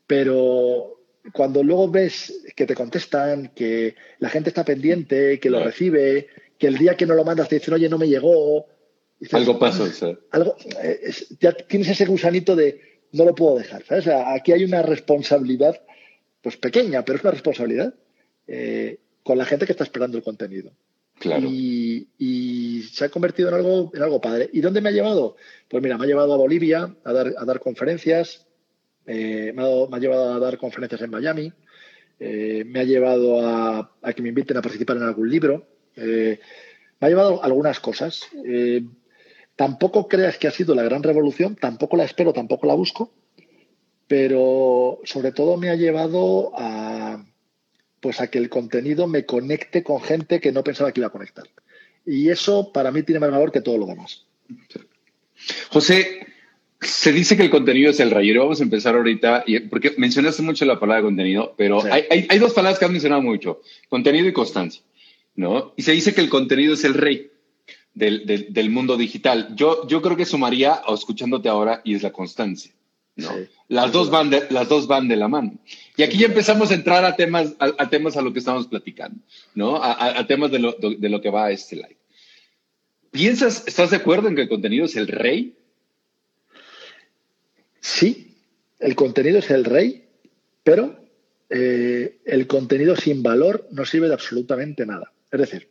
[0.08, 1.02] Pero
[1.34, 6.68] cuando luego ves que te contestan, que la gente está pendiente, que lo recibe, que
[6.68, 8.68] el día que no lo mandas te dicen, oye, no me llegó,
[9.32, 9.88] algo pasó,
[10.32, 13.84] Algo, eh, ya tienes ese gusanito de no lo puedo dejar.
[13.84, 14.08] ¿sabes?
[14.08, 15.82] aquí hay una responsabilidad,
[16.42, 17.94] pues pequeña, pero es una responsabilidad
[18.48, 20.72] eh, con la gente que está esperando el contenido.
[21.24, 24.50] Y, se ha convertido en algo, en algo padre.
[24.54, 25.36] ¿Y dónde me ha llevado?
[25.68, 28.46] Pues mira, me ha llevado a Bolivia a dar, a dar conferencias,
[29.06, 31.52] eh, me, ha llevado a dar conferencias en Miami,
[32.20, 35.68] me ha llevado a, a, que me inviten a participar en algún libro.
[35.96, 36.40] me
[37.00, 38.28] ha llevado algunas cosas.
[39.56, 43.14] Tampoco creas que ha sido la gran revolución, tampoco la espero, tampoco la busco,
[44.08, 47.26] pero sobre todo me ha llevado a
[48.06, 51.12] pues a que el contenido me conecte con gente que no pensaba que iba a
[51.12, 51.50] conectar.
[52.06, 54.28] Y eso para mí tiene más valor que todo lo demás.
[55.70, 56.28] José,
[56.80, 58.32] se dice que el contenido es el rey.
[58.38, 62.78] Vamos a empezar ahorita, porque mencionaste mucho la palabra contenido, pero hay, hay, dos palabras
[62.78, 64.84] que has mencionado mucho, contenido y constancia,
[65.36, 65.74] ¿no?
[65.76, 67.32] Y se dice que el contenido es el rey
[67.96, 69.56] del, del, mundo digital.
[69.56, 72.72] Yo, yo creo que sumaría, escuchándote ahora, y es la constancia.
[73.16, 73.30] ¿No?
[73.68, 75.58] las, dos van de, las dos van de la mano.
[75.98, 79.20] Y aquí ya empezamos a entrar a temas a, temas a lo que estamos platicando,
[79.54, 79.78] ¿no?
[79.78, 81.98] A, a temas de lo, de lo que va a este live.
[83.12, 85.56] ¿Piensas, estás de acuerdo en que el contenido es el rey?
[87.80, 88.36] Sí,
[88.80, 90.06] el contenido es el rey,
[90.64, 91.00] pero
[91.50, 95.14] eh, el contenido sin valor no sirve de absolutamente nada.
[95.32, 95.70] Es decir,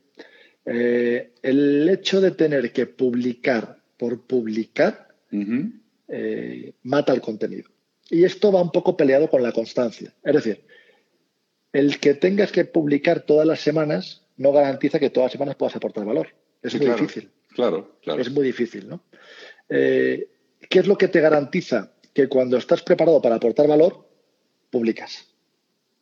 [0.64, 5.09] eh, el hecho de tener que publicar por publicar
[6.16, 7.68] eh, mata el contenido.
[8.09, 10.14] Y esto va un poco peleado con la constancia.
[10.22, 10.64] Es decir,
[11.72, 15.74] el que tengas que publicar todas las semanas no garantiza que todas las semanas puedas
[15.74, 16.29] aportar valor.
[16.62, 17.31] Es muy difícil.
[17.48, 18.22] Claro, claro.
[18.22, 19.03] Es muy difícil, ¿no?
[19.68, 20.29] Eh,
[20.70, 24.09] ¿Qué es lo que te garantiza que cuando estás preparado para aportar valor,
[24.70, 25.27] publicas?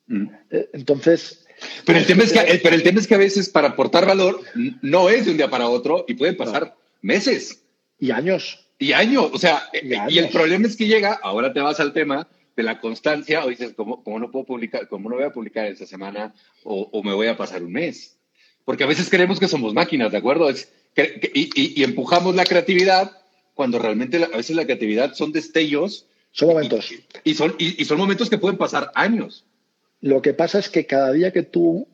[0.08, 0.26] Mm.
[0.74, 1.46] entonces,
[1.86, 4.40] pero el, tema es que, pero el tema es que a veces para aportar valor
[4.82, 7.62] no es de un día para otro y pueden pasar meses.
[7.98, 8.62] Y años.
[8.82, 9.30] Y años.
[9.32, 12.80] O sea, y, el problema es que llega, ahora te vas al tema de la
[12.80, 14.88] constancia o dices, ¿cómo, cómo no puedo publicar?
[14.88, 18.18] ¿Cómo no voy a publicar esta semana o, me voy a pasar un mes?
[18.64, 20.50] Porque a veces creemos que somos máquinas, ¿de acuerdo?
[20.50, 23.12] Es, y, empujamos la creatividad
[23.54, 26.06] cuando realmente a veces la creatividad son destellos.
[26.32, 26.92] Son momentos.
[27.22, 29.44] Y, son, y son momentos que pueden pasar años.
[30.00, 31.86] Lo que pasa es que cada día que tú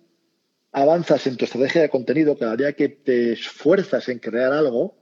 [0.72, 4.97] avanzas en tu estrategia de contenido, cada día que te esfuerzas en crear algo,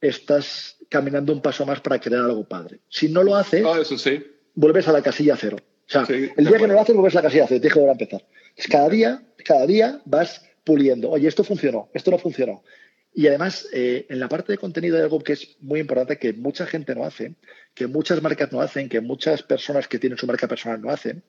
[0.00, 2.80] estás caminando un paso más para crear algo padre.
[2.88, 4.22] Si no lo haces, ah, eso sí.
[4.54, 5.56] vuelves a la casilla cero.
[5.60, 7.80] O sea, el día que no lo haces, vuelves a la casilla cero, tienes que
[7.80, 8.24] volver a empezar.
[8.68, 11.10] cada día, cada día vas puliendo.
[11.10, 12.62] Oye, esto funcionó, esto no funcionó.
[13.12, 16.32] Y además, eh, en la parte de contenido hay algo que es muy importante que
[16.32, 17.34] mucha gente no hace,
[17.74, 21.24] que muchas marcas no hacen, que muchas personas que tienen su marca personal no hacen,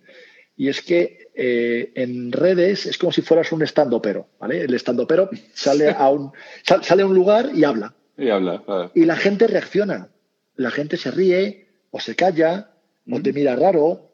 [0.56, 4.62] y es que eh, en redes es como si fueras un estando-pero, ¿vale?
[4.62, 6.32] El estando-pero sale a un,
[6.64, 7.96] sale a un lugar y habla.
[8.22, 8.92] Y habla.
[8.94, 10.10] Y la gente reacciona.
[10.56, 12.72] La gente se ríe, o se calla,
[13.10, 14.12] o te mira raro,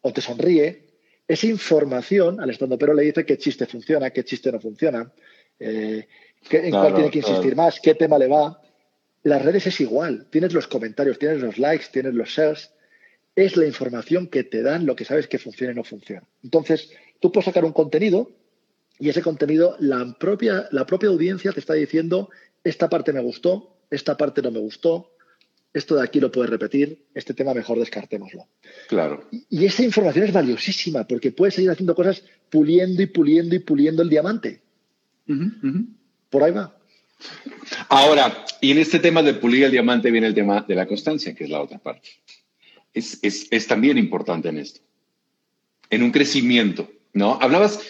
[0.00, 0.86] o te sonríe.
[1.28, 5.12] Esa información al estando-pero le dice qué chiste funciona, qué chiste no funciona,
[5.58, 6.08] eh,
[6.50, 8.60] en cuál tiene que insistir más, qué tema le va.
[9.22, 10.26] Las redes es igual.
[10.30, 12.72] Tienes los comentarios, tienes los likes, tienes los shares
[13.36, 16.26] es la información que te dan lo que sabes que funciona y no funciona.
[16.42, 18.30] Entonces, tú puedes sacar un contenido
[18.98, 22.28] y ese contenido, la propia, la propia audiencia te está diciendo,
[22.64, 25.12] esta parte me gustó, esta parte no me gustó,
[25.72, 28.48] esto de aquí lo puedes repetir, este tema mejor descartémoslo.
[28.88, 29.28] Claro.
[29.30, 34.02] Y, esa información es valiosísima porque puedes seguir haciendo cosas puliendo y puliendo y puliendo
[34.02, 34.60] el diamante.
[36.28, 36.76] Por ahí va.
[37.88, 41.34] Ahora, y en este tema de pulir el diamante viene el tema de la constancia,
[41.34, 42.08] que es la otra parte
[42.94, 44.80] es, es, es también importante en esto,
[45.90, 46.90] en un crecimiento.
[47.12, 47.38] ¿no?
[47.40, 47.80] Hablabas,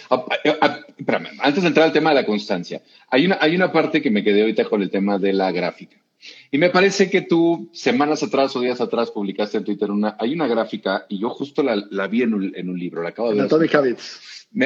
[1.40, 4.22] antes de entrar al tema de la constancia, hay una, hay una parte que me
[4.24, 5.96] quedé ahorita con el tema de la gráfica.
[6.50, 10.34] Y me parece que tú, semanas atrás o días atrás, publicaste en Twitter una, hay
[10.34, 13.30] una gráfica, y yo justo la, la vi en un, en un, libro, la acabo
[13.30, 13.44] de ver.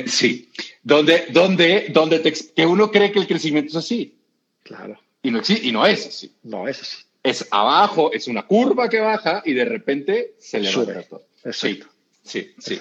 [0.06, 0.50] sí,
[0.82, 4.18] donde, donde, donde te, que uno cree que el crecimiento es así.
[4.62, 4.98] Claro.
[5.22, 6.32] Y no, y no es así.
[6.42, 7.04] No es así.
[7.22, 11.04] Es abajo, es una curva que baja y de repente se levanta Sube.
[11.04, 11.26] todo.
[11.44, 11.86] Exacto.
[12.22, 12.80] Sí, sí, sí.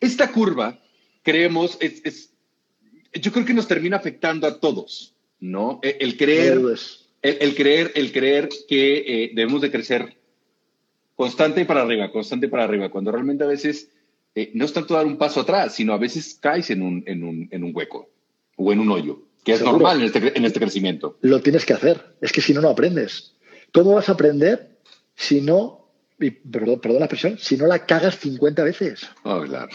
[0.00, 0.78] Esta curva,
[1.22, 2.31] creemos, es, es-
[3.14, 5.80] yo creo que nos termina afectando a todos, ¿no?
[5.82, 6.60] El, el creer,
[7.22, 10.16] el, el creer, el creer que eh, debemos de crecer
[11.14, 13.90] constante para arriba, constante para arriba, cuando realmente a veces
[14.34, 17.22] eh, no es tanto dar un paso atrás, sino a veces caes en un, en
[17.22, 18.08] un, en un hueco
[18.56, 19.78] o en un hoyo, que es Seguro.
[19.78, 21.18] normal en este, en este crecimiento.
[21.20, 22.14] Lo tienes que hacer.
[22.20, 23.34] Es que si no, no aprendes.
[23.72, 24.78] ¿Cómo vas a aprender
[25.14, 25.81] si no,
[26.20, 29.00] y perdón, perdón la expresión, si no la cagas 50 veces?
[29.24, 29.68] Oh, claro.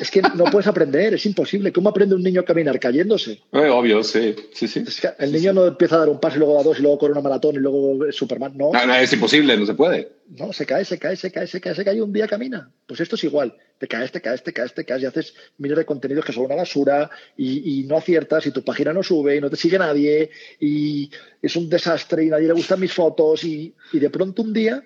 [0.00, 1.72] Es que no puedes aprender, es imposible.
[1.72, 2.78] ¿Cómo aprende un niño a caminar?
[2.78, 3.40] Cayéndose.
[3.52, 4.84] Eh, obvio, sí, sí, sí.
[4.86, 6.82] Es que el niño no empieza a dar un paso y luego da dos y
[6.82, 8.52] luego corre una maratón y luego Superman.
[8.56, 10.12] No, No, no, es imposible, no se puede.
[10.28, 12.70] no, se cae, se cae, se cae, se cae, se cae y un día camina.
[12.86, 13.54] Pues esto es igual.
[13.78, 16.44] Te caes, te caes, te caes, te caes y haces miles de contenidos que son
[16.44, 19.78] una basura y, y no aciertas y tu página no sube y no te sigue
[19.78, 24.42] nadie y es un desastre y nadie le gustan mis fotos y, y de pronto
[24.42, 24.82] un día,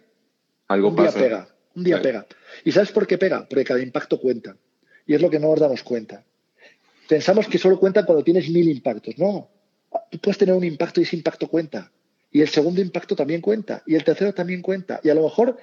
[0.71, 2.03] Algo un día pega, un día Sí.
[2.05, 2.27] pega.
[2.65, 3.45] ¿Y sabes por qué pega?
[3.49, 4.57] Porque cada impacto cuenta.
[5.05, 6.23] Y es lo que no nos damos cuenta.
[7.09, 9.19] Pensamos que solo cuentan cuando tienes mil impactos.
[9.19, 9.51] No,
[10.11, 11.91] tú puedes tener un impacto y ese impacto cuenta.
[12.31, 13.83] Y el segundo impacto también cuenta.
[13.85, 15.01] Y el tercero también cuenta.
[15.03, 15.59] Y a lo mejor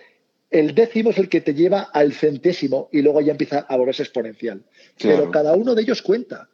[0.50, 4.04] el décimo es el que te lleva al centésimo y luego ya empieza a volverse
[4.04, 4.62] exponencial.
[4.98, 5.18] Claro.
[5.20, 6.50] Pero cada uno de ellos cuenta.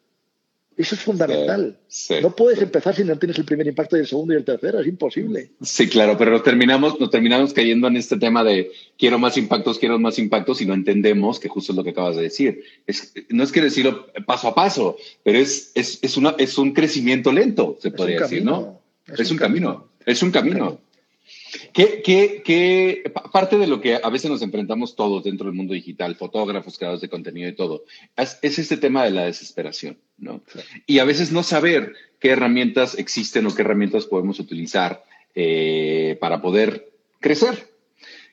[0.75, 1.77] Eso es fundamental.
[1.87, 2.65] Sí, sí, no puedes sí.
[2.65, 4.79] empezar si no tienes el primer impacto y el segundo y el tercero.
[4.79, 5.51] Es imposible.
[5.61, 9.77] Sí, claro, pero nos terminamos, nos terminamos cayendo en este tema de quiero más impactos,
[9.77, 12.63] quiero más impactos y no entendemos que justo es lo que acabas de decir.
[12.87, 16.73] Es, no es que decirlo paso a paso, pero es, es, es, una, es un
[16.73, 18.43] crecimiento lento, se podría decir.
[18.43, 18.81] ¿no?
[19.17, 20.79] Es, un camino, es un camino.
[21.73, 25.55] ¿Qué, qué, qué, pa- parte de lo que a veces nos enfrentamos todos dentro del
[25.55, 27.83] mundo digital, fotógrafos, creadores de contenido y todo,
[28.15, 30.41] es, es este tema de la desesperación, ¿no?
[30.85, 35.03] Y a veces no saber qué herramientas existen o qué herramientas podemos utilizar
[35.35, 37.69] eh, para poder crecer.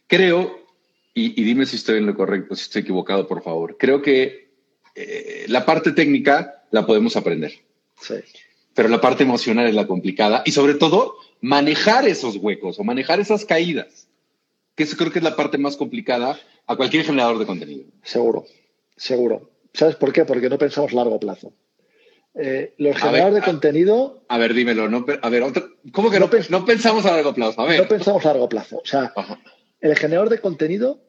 [0.06, 0.66] Creo,
[1.14, 4.50] y, y dime si estoy en lo correcto, si estoy equivocado, por favor, creo que
[4.94, 7.52] eh, la parte técnica la podemos aprender
[8.00, 8.14] Sí.
[8.74, 13.20] pero la parte emocional es la complicada y sobre todo manejar esos huecos o manejar
[13.20, 14.08] esas caídas,
[14.74, 17.84] que eso creo que es la parte más complicada a cualquier generador de contenido.
[18.02, 18.44] Seguro,
[18.96, 19.50] seguro.
[19.72, 20.24] ¿Sabes por qué?
[20.24, 21.52] Porque no pensamos a largo plazo.
[22.34, 26.10] Eh, los generadores ver, de a- contenido A ver, dímelo, no, a ver, otra- ¿cómo
[26.10, 27.60] que no, No pens- no pensamos a largo plazo?
[27.60, 27.80] A ver.
[27.80, 28.78] no pensamos a largo plazo.
[28.78, 29.40] O sea, Ajá.
[29.80, 31.02] el generador de contenido,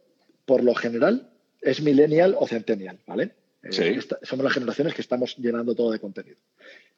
[0.46, 1.30] por lo general,
[1.62, 3.36] es millennial o centennial, ¿vale?
[3.64, 3.84] Eh, Sí.
[3.84, 6.38] esta- somos las generaciones que estamos llenando todo de contenido.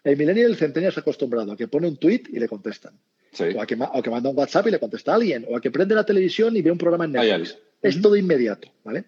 [0.04, 2.94] El millennial y el centennial está acostumbrado a que pone un tweet y le contestan.
[3.32, 3.46] Sí.
[3.56, 5.46] O, a que, ma- o que manda un WhatsApp y le contesta a alguien.
[5.50, 7.58] O a que prende la televisión y ve un programa en Netflix.
[7.82, 9.06] Es todo inmediato, ¿vale?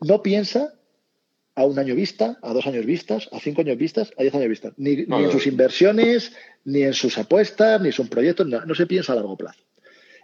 [0.00, 0.74] No piensa
[1.54, 4.48] a un año vista, a dos años vistas, a cinco años vistas, a diez años
[4.48, 4.72] vistas.
[4.76, 4.92] Ni,
[5.24, 6.32] en sus inversiones,
[6.64, 9.60] ni en sus apuestas, ni en sus proyectos, no, no se piensa a largo plazo.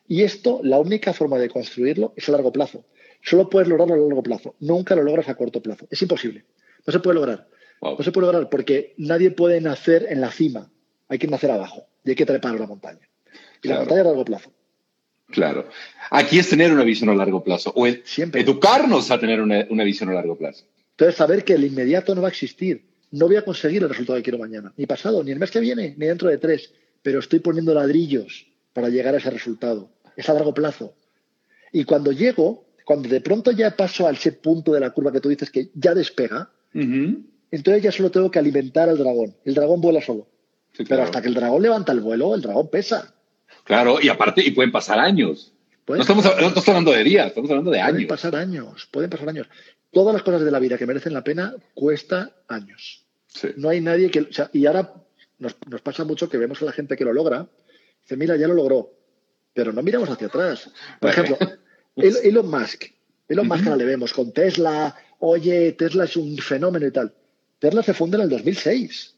[0.07, 2.85] Y esto, la única forma de construirlo es a largo plazo.
[3.22, 4.55] Solo puedes lograrlo a largo plazo.
[4.61, 5.87] Nunca lo logras a corto plazo.
[5.90, 6.44] Es imposible.
[6.87, 7.48] No se puede lograr.
[7.80, 7.96] Wow.
[7.98, 10.70] No se puede lograr porque nadie puede nacer en la cima.
[11.08, 13.06] Hay que nacer abajo y hay que trepar una montaña.
[13.62, 14.52] Y la montaña a largo plazo.
[15.28, 15.68] Claro.
[16.10, 18.40] Aquí es tener una visión a largo plazo o el- Siempre.
[18.42, 20.64] educarnos a tener una, una visión a largo plazo.
[20.90, 22.84] Entonces, saber que el inmediato no va a existir.
[23.10, 25.60] No voy a conseguir el resultado que quiero mañana, ni pasado, ni el mes que
[25.60, 26.72] viene, ni dentro de tres.
[27.02, 29.90] Pero estoy poniendo ladrillos para llegar a ese resultado.
[30.16, 30.94] Es a largo plazo.
[31.72, 35.20] Y cuando llego, cuando de pronto ya paso a ese punto de la curva que
[35.20, 36.50] tú dices que ya despega,
[37.56, 39.34] entonces ya solo tengo que alimentar al dragón.
[39.44, 40.26] El dragón vuela solo.
[40.72, 43.14] Sí, Pero hasta que el dragón levanta el vuelo, el dragón pesa.
[43.64, 45.52] Claro, y aparte, y pueden pasar años.
[45.84, 48.08] Pueden No estamos, no estamos hablando de días, estamos hablando de Pueden años.
[48.08, 49.46] pasar años, pueden pasar años.
[49.92, 53.04] Todas las cosas de la vida que merecen la pena cuesta años.
[53.26, 53.48] Sí.
[53.56, 54.20] No hay nadie que...
[54.22, 54.92] o sea, y ahora
[55.38, 57.46] nos, nos pasa mucho que vemos a la gente que lo logra,
[58.02, 58.90] dice, mira, ya lo logró,
[59.52, 60.70] pero no miramos hacia atrás.
[61.00, 61.38] Por ejemplo,
[61.96, 62.84] El- Elon Musk.
[63.28, 67.14] Elon Musk ahora le vemos con Tesla, oye, Tesla es un fenómeno y tal.
[67.64, 69.14] Tesla se funda en el 2006.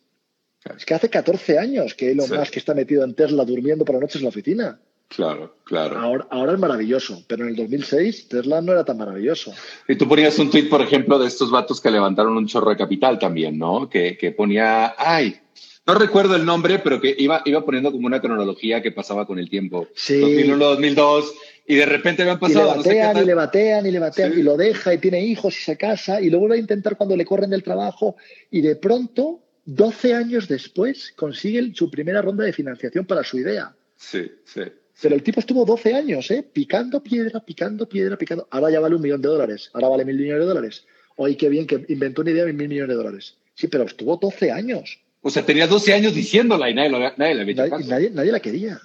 [0.77, 2.35] Es que hace 14 años que Elon Sí.
[2.35, 4.81] Musk está metido en Tesla durmiendo por las noches en la oficina.
[5.09, 5.99] Claro, claro.
[5.99, 9.53] Ahora, ahora es maravilloso, pero en el 2006 Tesla no era tan maravilloso.
[9.89, 12.77] Y tú ponías un tweet, por ejemplo, de estos vatos que levantaron un chorro de
[12.77, 13.91] capital también, ¿no?
[13.91, 15.41] Que, que ponía, ay,
[15.85, 19.41] no recuerdo el nombre, pero que iba, iba poniendo como una cronología que pasaba con
[19.41, 19.89] el tiempo.
[19.97, 20.21] Sí.
[20.21, 21.35] 2001, 2002,
[21.67, 23.87] y de repente me han Y le pasado, no sé qué batean, y le batean,
[23.87, 24.41] y le batean, Sí.
[24.41, 27.17] y lo deja, y tiene hijos, y se casa, y lo vuelve a intentar cuando
[27.17, 28.17] le corren del trabajo,
[28.51, 33.75] y de pronto, 12 años después, consigue su primera ronda de financiación para su idea.
[33.97, 34.63] Sí, sí.
[35.03, 36.43] Pero el tipo estuvo 12 años, ¿eh?
[36.51, 38.47] Picando piedra, picando piedra, picando.
[38.51, 40.87] Ahora ya vale un millón de dólares, ahora vale mil millones de dólares.
[41.17, 43.37] Oye, qué bien que inventó una idea de mil millones de dólares.
[43.55, 44.99] Sí, pero estuvo 12 años.
[45.21, 47.91] O sea, tenía 12 años diciéndola y nadie, lo, nadie la había hecho Nadie, caso.
[47.91, 48.81] nadie, nadie la quería.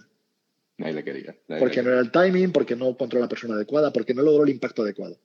[0.82, 1.36] Nadie la quería.
[1.48, 4.22] nadie Porque la no era el timing, porque no encontró la persona adecuada, porque no
[4.22, 5.18] logró el impacto adecuado.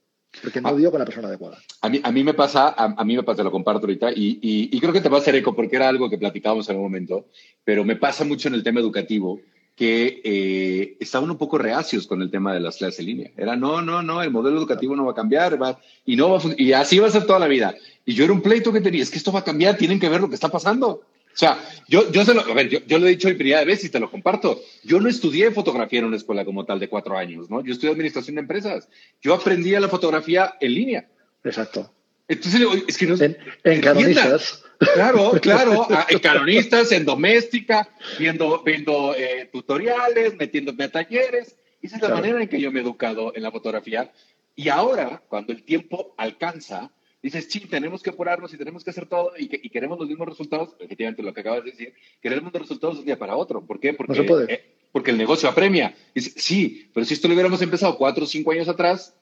[0.42, 0.74] Porque no Ah.
[0.74, 1.58] dio con la persona adecuada.
[1.80, 4.38] A mí, a mí me pasa, a, a mí me pasa, lo comparto ahorita, y,
[4.42, 6.76] y- y creo que te va a hacer eco porque era algo que platicábamos en
[6.76, 7.26] un momento,
[7.64, 9.40] pero me pasa mucho en el tema educativo
[9.74, 13.30] que eh, estaban un poco reacios con el tema de las clases en línea.
[13.36, 16.38] Era, no, no, no, el modelo educativo no va a cambiar, va, y, no va
[16.38, 17.74] a y así va a ser toda la vida.
[18.04, 20.08] Y yo era un pleito que tenía, es que esto va a cambiar, tienen que
[20.08, 21.02] ver lo que está pasando.
[21.36, 23.66] O sea, yo, yo, se lo, a ver, yo, yo lo he dicho infinidad de
[23.66, 24.58] veces y te lo comparto.
[24.84, 27.62] Yo no estudié fotografía en una escuela como tal de cuatro años, ¿no?
[27.62, 28.88] Yo estudié administración de empresas.
[29.20, 31.08] Yo aprendí a la fotografía en línea.
[31.44, 31.92] Exacto.
[32.26, 34.64] Entonces, es que no En, en canonistas.
[34.94, 37.86] Claro, claro, en canonistas, en doméstica,
[38.18, 41.54] viendo, viendo eh, tutoriales, metiéndome a talleres.
[41.82, 42.14] Esa es la Claro.
[42.22, 44.10] manera en que yo me he educado en la fotografía.
[44.54, 46.90] Y ahora, cuando el tiempo alcanza,
[47.26, 50.08] dices, sí, tenemos que apurarnos y tenemos que hacer todo y, que, y queremos los
[50.08, 53.36] mismos resultados, efectivamente lo que acabas de decir, queremos los resultados de un día para
[53.36, 53.64] otro.
[53.64, 53.92] ¿Por qué?
[53.94, 54.52] Porque, se puede.
[54.52, 55.94] eh, porque el negocio apremia.
[56.14, 59.14] Dices, sí, pero si esto lo hubiéramos empezado cuatro o cinco años atrás,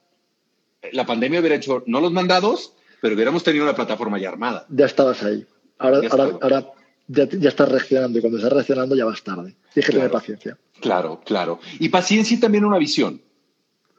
[0.92, 4.66] la pandemia hubiera hecho no los mandados, pero hubiéramos tenido una plataforma ya armada.
[4.68, 5.46] Ya estabas ahí.
[5.78, 6.72] Ahora, Ya ahora,
[7.08, 9.54] ya, ya estás reaccionando y cuando estás reaccionando ya vas tarde.
[9.72, 10.12] Tienes que tener Claro.
[10.12, 10.58] paciencia.
[10.80, 11.60] Claro, claro.
[11.80, 13.20] Y paciencia y también una visión.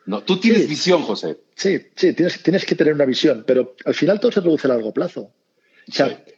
[0.05, 0.67] No, tú tienes Sí.
[0.67, 1.37] visión, José.
[1.55, 4.69] Sí, sí, tienes, tienes que tener una visión, pero al final todo se reduce a
[4.71, 5.31] largo plazo.
[5.87, 6.33] O sea, Sí.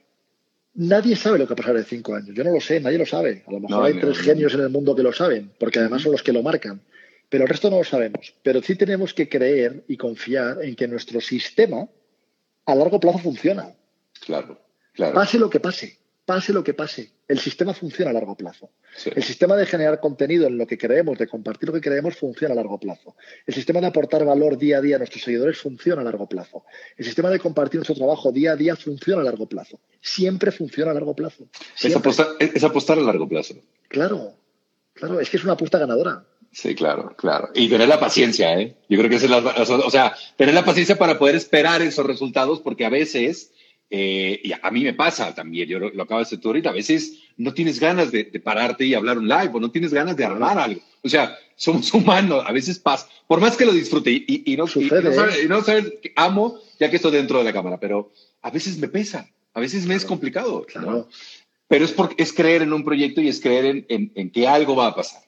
[0.76, 2.30] nadie sabe lo que va a pasar en cinco años.
[2.36, 3.44] Yo no lo sé, nadie lo sabe.
[3.48, 5.80] A lo mejor No, hay no, tres genios en el mundo que lo saben, porque
[5.80, 6.82] además son los que lo marcan.
[7.30, 8.34] Pero el resto no lo sabemos.
[8.42, 11.88] Pero sí tenemos que creer y confiar en que nuestro sistema
[12.66, 13.74] a largo plazo funciona.
[14.26, 14.60] Claro,
[14.94, 15.14] claro.
[15.14, 15.98] Pase lo que pase,
[16.28, 18.70] pase lo que pase, el sistema funciona a largo plazo.
[18.98, 19.10] Sí.
[19.16, 22.52] El sistema de generar contenido en lo que creemos, de compartir lo que creemos, funciona
[22.52, 23.16] a largo plazo.
[23.46, 26.66] El sistema de aportar valor día a día a nuestros seguidores funciona a largo plazo.
[26.98, 29.80] El sistema de compartir nuestro trabajo día a día funciona a largo plazo.
[30.02, 31.48] Siempre funciona a largo plazo.
[31.82, 33.56] Es apostar, es es apostar a largo plazo.
[33.88, 34.34] Claro,
[34.96, 36.26] claro, es que es una apuesta ganadora.
[36.52, 37.52] Sí, claro, claro.
[37.54, 38.76] Y tener la paciencia, ¿eh?
[38.90, 39.38] Yo creo que esa es la,
[39.86, 43.54] o sea, tener la paciencia para poder esperar esos resultados, porque a veces,
[43.90, 46.70] eh, y a mí me pasa también, yo lo, lo acabo de decir tú ahorita,
[46.70, 49.94] a veces no tienes ganas de, de pararte y hablar un live, o no tienes
[49.94, 50.82] ganas de armar algo.
[51.04, 54.58] O sea, somos humanos, a veces pasa, por más que lo disfrute y, y- y
[54.58, 55.42] no, y Sucede, no sabes, ¿eh?
[55.46, 58.78] y no sabes que amo, ya que estoy dentro de la cámara, pero a veces
[58.78, 60.66] me pesa, a veces me es complicado.
[60.82, 61.08] ¿no?
[61.70, 64.48] Pero es, porque, es creer en un proyecto y es creer en, en- en que
[64.48, 65.22] algo va a pasar.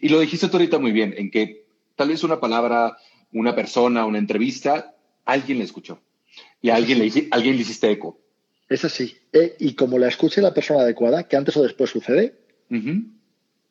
[0.00, 1.64] Y lo dijiste tú ahorita muy bien, en que
[1.96, 2.96] tal vez una palabra,
[3.32, 5.98] una persona, una entrevista, alguien le escuchó.
[6.64, 8.18] Y a alguien le, alguien le hiciste eco.
[8.70, 9.14] Es así.
[9.34, 12.36] Eh, y como la escuche la persona adecuada, que antes o después sucede,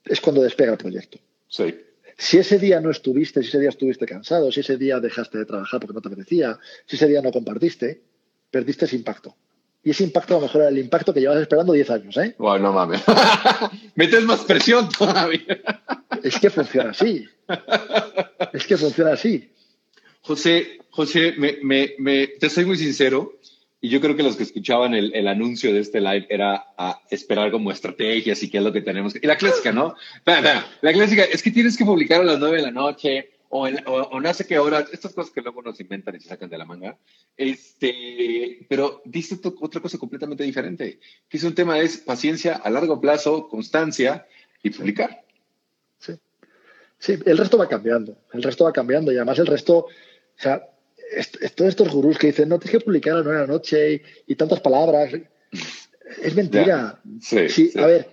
[0.05, 1.17] es cuando despega el proyecto.
[1.47, 1.73] Sí,
[2.19, 5.45] Si ese día no estuviste, si ese día estuviste cansado, si ese día dejaste de
[5.45, 8.03] trabajar porque no te apetecía, si ese día no compartiste,
[8.51, 9.35] perdiste ese impacto.
[9.83, 12.35] Y ese impacto a lo mejor era el impacto que llevas esperando 10 años, ¿eh?
[12.37, 13.01] bueno, no mames.
[13.95, 15.63] Metes más presión todavía.
[16.21, 17.27] Es que funciona así.
[18.53, 19.49] Es que funciona así.
[20.23, 23.37] José, José, me, me, me- te soy muy sincero.
[23.81, 27.01] Y yo creo que los que escuchaban el, el anuncio de este live era a
[27.09, 29.13] esperar como estrategias y qué es lo que tenemos.
[29.13, 29.93] Y la clásica, ¿no?
[30.25, 33.85] La clásica es que tienes que publicar a las nueve de la noche o, en-
[33.85, 34.85] o, o no sé qué hora.
[34.93, 36.97] Estas cosas que luego nos inventan y se sacan de la manga.
[37.35, 40.99] Este, pero dice otra cosa completamente diferente.
[41.27, 44.25] Que es un tema es paciencia a largo plazo, constancia
[44.63, 45.23] y publicar.
[45.99, 46.13] Sí.
[46.99, 48.17] Sí, el resto va cambiando.
[48.31, 49.11] El resto va cambiando.
[49.11, 49.87] Y además el resto,
[50.37, 50.63] o sea,
[51.55, 54.59] todos estos gurús que dicen, no tienes que publicar a la noche y, y tantas
[54.61, 55.13] palabras.
[56.21, 56.99] Es mentira.
[57.21, 57.79] Sí, Sí, sí.
[57.79, 58.07] a ver,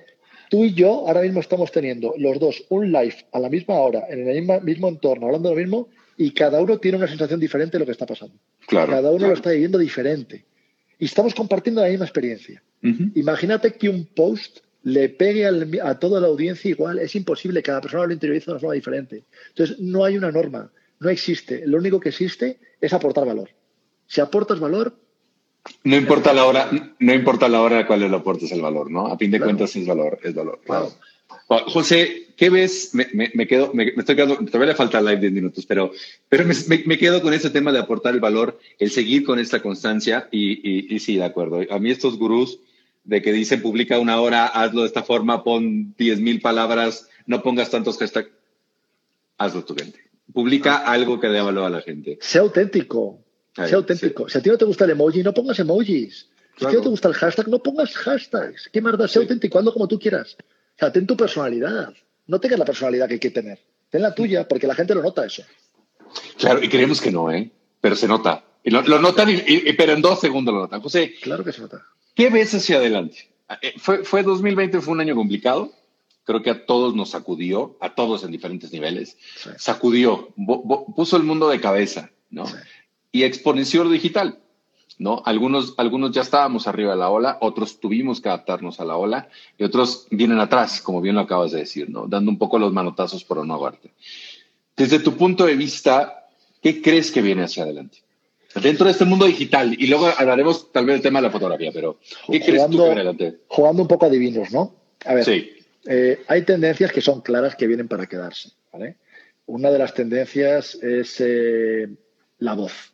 [0.50, 4.04] tú y yo ahora mismo estamos teniendo los dos un live a la misma hora,
[4.08, 7.40] en el misma- mismo entorno, hablando de lo mismo, y cada uno tiene una sensación
[7.40, 8.34] diferente de lo que está pasando.
[8.66, 8.92] Claro.
[8.92, 9.32] cada uno claro.
[9.32, 10.44] lo está viviendo diferente.
[10.98, 12.62] Y estamos compartiendo la misma experiencia.
[13.14, 16.98] Imagínate que un post le pegue al- a toda la audiencia igual.
[16.98, 19.24] Es imposible, cada persona lo interioriza de una forma diferente.
[19.48, 21.66] Entonces, no hay una norma, no existe.
[21.66, 23.50] Lo único que existe es aportar valor.
[24.06, 24.94] Si aportas valor,
[25.84, 28.90] No importa la hora, no importa la hora a la cual le aportes el valor,
[28.90, 29.08] ¿no?
[29.08, 29.50] A fin de Claro.
[29.50, 30.60] cuentas es valor, es valor.
[30.64, 30.90] Claro.
[31.66, 32.90] José, ¿qué ves?
[32.94, 35.92] Me, me- me quedo, me, me estoy quedando, todavía le falta live 10 minutos, pero,
[36.30, 36.44] pero
[36.86, 40.52] me, quedo con ese tema de aportar el valor, el seguir con esta constancia y,
[40.66, 41.60] y- y sí, de acuerdo.
[41.70, 42.58] A mí estos gurús
[43.04, 47.42] de que dicen publica una hora, hazlo de esta forma, pon 10 mil palabras, no
[47.42, 48.30] pongas tantos hashtags,
[49.38, 50.00] hazlo tu gente.
[50.32, 52.18] Publica algo que dé valor a la gente.
[52.20, 53.24] sea auténtico.
[53.56, 54.28] Ahí, sea auténtico.
[54.28, 56.28] Si a ti no te gusta el emoji, no pongas emojis.
[56.58, 58.68] Si a ti no te gusta el hashtag, no pongas hashtags.
[58.72, 59.08] ¿Qué más da?
[59.08, 59.26] Sea Sí.
[59.26, 60.36] auténtico, hazlo como tú quieras.
[60.40, 61.92] O sea, ten tu personalidad.
[62.26, 63.58] No tengas la personalidad que hay que tener.
[63.90, 65.42] Ten la tuya, porque la gente lo nota eso.
[66.38, 67.50] Claro, y creemos que no, ¿eh?
[67.80, 68.44] Pero se nota.
[68.62, 70.80] Y lo, lo notan, y- y- pero en dos segundos lo notan.
[70.80, 71.84] José, Claro que se nota.
[72.14, 73.28] ¿qué ves hacia adelante?
[73.62, 75.72] eh, fue, fue 2020, fue un año complicado.
[76.24, 79.16] Creo que a todos nos sacudió, a todos en diferentes niveles.
[79.36, 79.50] Sí.
[79.58, 82.46] Sacudió, bo- bo- puso el mundo de cabeza, ¿no?
[82.46, 82.54] Sí.
[83.12, 84.38] Y exponenció lo digital,
[84.98, 85.22] ¿no?
[85.24, 89.28] Algunos, algunos ya estábamos arriba de la ola, otros tuvimos que adaptarnos a la ola
[89.58, 92.06] y otros vienen atrás, como bien lo acabas de decir, ¿no?
[92.06, 93.90] Dando un poco los manotazos por no ahogarte.
[94.76, 96.28] Desde tu punto de vista,
[96.62, 97.98] ¿qué crees que viene hacia adelante?
[98.62, 101.70] Dentro de este mundo digital, y luego hablaremos tal vez del tema de la fotografía,
[101.72, 101.98] pero
[102.30, 103.38] ¿qué crees tú que viene adelante?
[103.48, 104.74] jugando un poco adivinos, ¿no?
[105.04, 105.50] A ver, Sí,
[105.86, 108.96] eh, hay tendencias que son claras que vienen para quedarse, ¿vale?
[109.46, 111.88] Una de las tendencias es eh,
[112.38, 112.92] la voz,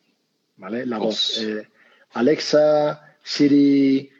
[0.56, 0.86] ¿vale?
[0.86, 1.42] La voz.
[1.42, 1.66] Eh,
[2.12, 4.10] Alexa, Siri,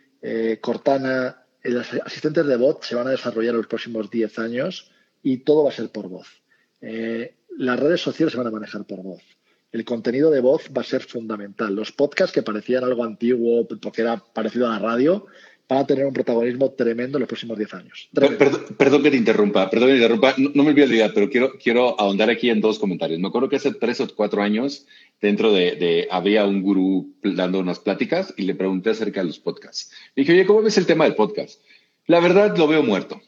[0.61, 4.91] Cortana, los asistentes de voz se van a desarrollar en los próximos 10 años
[5.23, 6.43] y todo va a ser por voz.
[6.81, 9.23] Las redes sociales se van a manejar por voz.
[9.71, 11.75] El contenido de voz va a ser fundamental.
[11.75, 15.27] Los podcasts que parecían algo antiguo porque era parecido a la radio
[15.69, 18.09] van a tener un protagonismo tremendo en los próximos 10 años.
[18.15, 20.35] Perdón, perdón que te interrumpa, perdón que te interrumpa.
[20.39, 23.19] No, no me olvides la idea, pero quiero, quiero ahondar aquí en dos comentarios.
[23.19, 24.87] Me acuerdo que hace tres o cuatro años,
[25.21, 29.39] dentro de, de- había un gurú dando unas pláticas y le pregunté acerca de los
[29.41, 29.91] podcasts.
[30.15, 31.61] Le dije, oye, ¿cómo ves el tema del podcast?
[32.07, 33.21] La verdad lo veo muerto,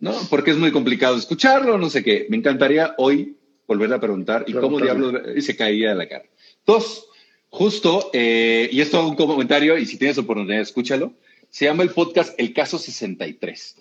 [0.00, 0.14] ¿no?
[0.30, 2.26] Porque es muy complicado escucharlo, no sé qué.
[2.30, 3.36] Me encantaría hoy
[3.66, 6.24] volverle a preguntar y cómo diablos y se caía de la cara.
[6.66, 7.06] Dos,
[7.50, 11.12] justo, eh, y esto hago un comentario y si tienes oportunidad, escúchalo.
[11.52, 13.76] Se llama el podcast El Caso 63.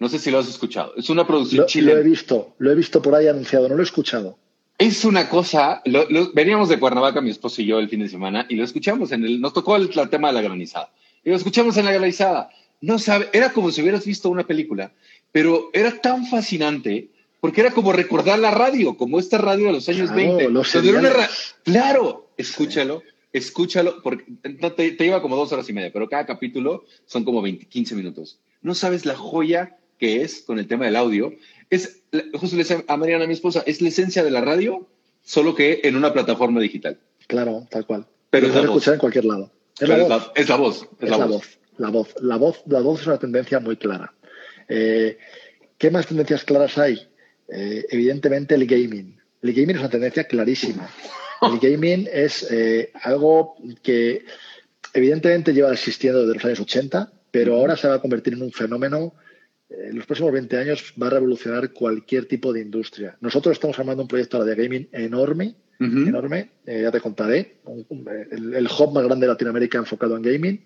[0.00, 0.92] No sé si lo has escuchado.
[0.96, 1.94] Es una producción Lo, chilena.
[1.94, 4.38] lo he visto, lo he visto por ahí anunciado, no lo he escuchado.
[4.76, 8.08] Es una cosa, lo- lo- veníamos de Cuernavaca, mi esposo y yo, el fin de
[8.08, 10.90] semana, y lo escuchamos en el, nos tocó el, el tema de la granizada.
[11.22, 12.50] Y lo escuchamos en la granizada.
[12.80, 14.90] No sabe, era como si hubieras visto una película,
[15.30, 17.08] pero era tan fascinante
[17.40, 20.50] porque era como recordar la radio, como esta radio de los años Claro, 20.
[20.50, 21.30] los donde era una seriales.
[21.30, 23.02] ra- claro, escúchalo,
[23.32, 24.24] escúchalo, porque
[24.60, 27.66] no, te, te lleva como dos horas y media, pero cada capítulo son como 20,
[27.66, 28.38] 15 minutos.
[28.62, 31.34] No sabes la joya que es con el tema del audio.
[31.68, 32.02] Es,
[32.32, 34.88] justo le decía a Mariana, mi esposa, es la esencia de la radio,
[35.22, 36.98] solo que en una plataforma digital.
[37.28, 38.06] Claro, tal cual.
[38.30, 38.70] Pero es la voz.
[38.70, 39.52] escuchar en cualquier lado.
[39.78, 40.32] Es la voz.
[40.34, 41.58] es la voz, es la voz.
[41.76, 42.14] La voz.
[42.20, 44.12] La voz, la voz es una tendencia muy clara.
[44.68, 45.18] Eh,
[45.78, 47.08] ¿Qué más tendencias claras hay?
[47.48, 49.18] Eh, evidentemente el gaming.
[49.42, 50.90] El gaming es una tendencia clarísima.
[51.42, 54.24] El gaming es eh, algo que
[54.94, 58.52] evidentemente lleva existiendo desde los años 80, pero ahora se va a convertir en un
[58.52, 59.14] fenómeno.
[59.68, 63.16] eh, En los próximos 20 años va a revolucionar cualquier tipo de industria.
[63.20, 65.54] Nosotros estamos armando un proyecto ahora de gaming enorme,
[66.08, 70.14] enorme, eh, ya te contaré, un- un- el, el hub más grande de Latinoamérica enfocado
[70.16, 70.60] en gaming,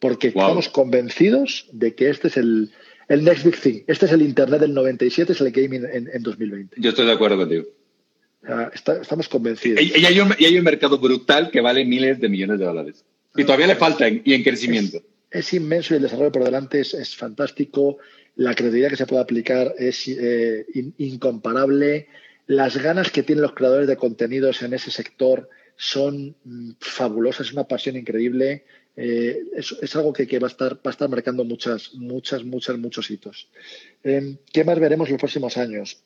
[0.00, 0.42] porque Wow.
[0.42, 2.72] estamos convencidos de que este es el,
[3.08, 3.82] el next big thing.
[3.86, 6.76] Este es el Internet del 97, es el gaming en, en 2020.
[6.80, 7.64] Yo estoy de acuerdo contigo.
[8.72, 9.80] Está- estamos convencidos.
[9.82, 12.64] Y, y hay un, y hay un mercado brutal que vale miles de millones de
[12.64, 13.04] dólares.
[13.36, 15.02] Y todavía le falta en- y en crecimiento.
[15.30, 17.98] Es inmenso y el desarrollo por delante es, es fantástico.
[18.36, 22.06] La creatividad que se puede aplicar es eh, in- incomparable.
[22.46, 27.52] Las ganas que tienen los creadores de contenidos en ese sector son mm, fabulosas, es
[27.52, 28.64] una pasión increíble.
[28.96, 32.44] Eh, es, es algo que, que va, a estar, va a estar marcando muchas, muchas,
[32.44, 33.48] muchas, muchos hitos.
[34.04, 36.02] Eh, ¿Qué más veremos en los próximos años?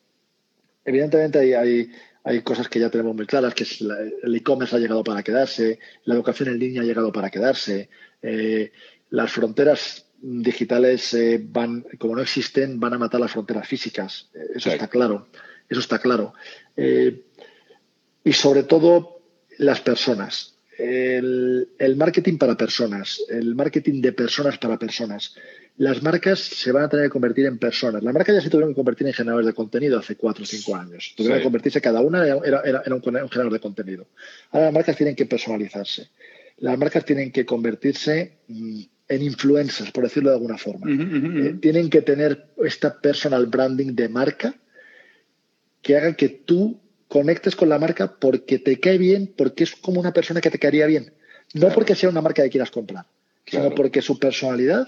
[0.83, 1.91] Evidentemente hay, hay,
[2.23, 5.23] hay cosas que ya tenemos muy claras, que es la- el e-commerce ha llegado para
[5.23, 7.89] quedarse, la educación en línea ha llegado para quedarse,
[8.21, 8.71] eh,
[9.09, 14.29] las fronteras digitales eh, van, como no existen, van a matar las fronteras físicas.
[14.55, 14.75] Eso Sí.
[14.75, 15.27] está claro.
[15.67, 16.33] Eso está claro.
[16.77, 17.23] Eh,
[18.23, 19.21] y sobre todo
[19.57, 20.55] las personas.
[20.77, 25.35] El, el marketing para personas, el marketing de personas para personas.
[25.77, 28.03] Las marcas se van a tener que convertir en personas.
[28.03, 30.75] Las marcas ya se tuvieron que convertir en generadores de contenido hace cuatro o cinco
[30.75, 31.13] años.
[31.15, 31.41] Tuvieron Sí.
[31.41, 34.07] que convertirse cada una, era, era- era un, un generador de contenido.
[34.51, 36.09] Ahora las marcas tienen que personalizarse.
[36.57, 40.87] Las marcas tienen que convertirse mm, en influencers, por decirlo de alguna forma.
[40.89, 44.53] Eh, tienen que tener esta personal branding de marca
[45.81, 49.99] que haga que tú conectes con la marca porque te cae bien, porque es como
[49.99, 51.13] una persona que te caería bien.
[51.53, 51.75] No Claro.
[51.75, 53.05] porque sea una marca que quieras comprar,
[53.45, 53.65] Claro.
[53.65, 54.87] sino porque su personalidad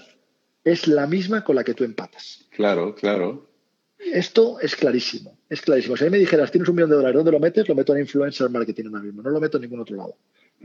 [0.64, 2.46] es la misma con la que tú empatas.
[2.50, 3.48] Claro, claro.
[3.98, 5.96] Esto es clarísimo, es clarísimo.
[5.96, 7.68] Si a mí me dijeras, tienes un millón de dólares, ¿dónde lo metes?
[7.68, 10.16] Lo meto en influencer marketing ahora mismo, no lo meto en ningún otro lado.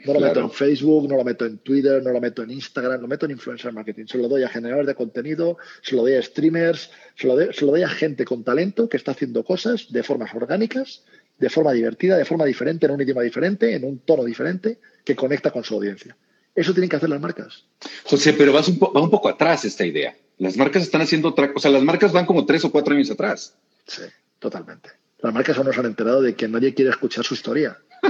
[0.05, 0.33] No lo Claro.
[0.33, 3.25] meto en Facebook, no lo meto en Twitter, no lo meto en Instagram, lo meto
[3.25, 4.05] en influencer marketing.
[4.07, 7.53] Se lo doy a generadores de contenido, se lo doy a streamers, se lo doy,
[7.53, 11.03] se lo doy a gente con talento que está haciendo cosas de formas orgánicas,
[11.37, 15.15] de forma divertida, de forma diferente, en un idioma diferente, en un tono diferente, que
[15.15, 16.15] conecta con su audiencia.
[16.59, 17.63] Eso tienen que hacer las marcas.
[18.03, 20.13] José, pero vas un va un poco atrás esta idea.
[20.39, 21.69] Las marcas están haciendo otra cosa.
[21.69, 23.55] Las marcas van como tres o cuatro años atrás.
[23.87, 24.01] Sí,
[24.39, 24.89] totalmente.
[25.19, 27.77] Las marcas aún no se han enterado de que nadie quiere escuchar su historia.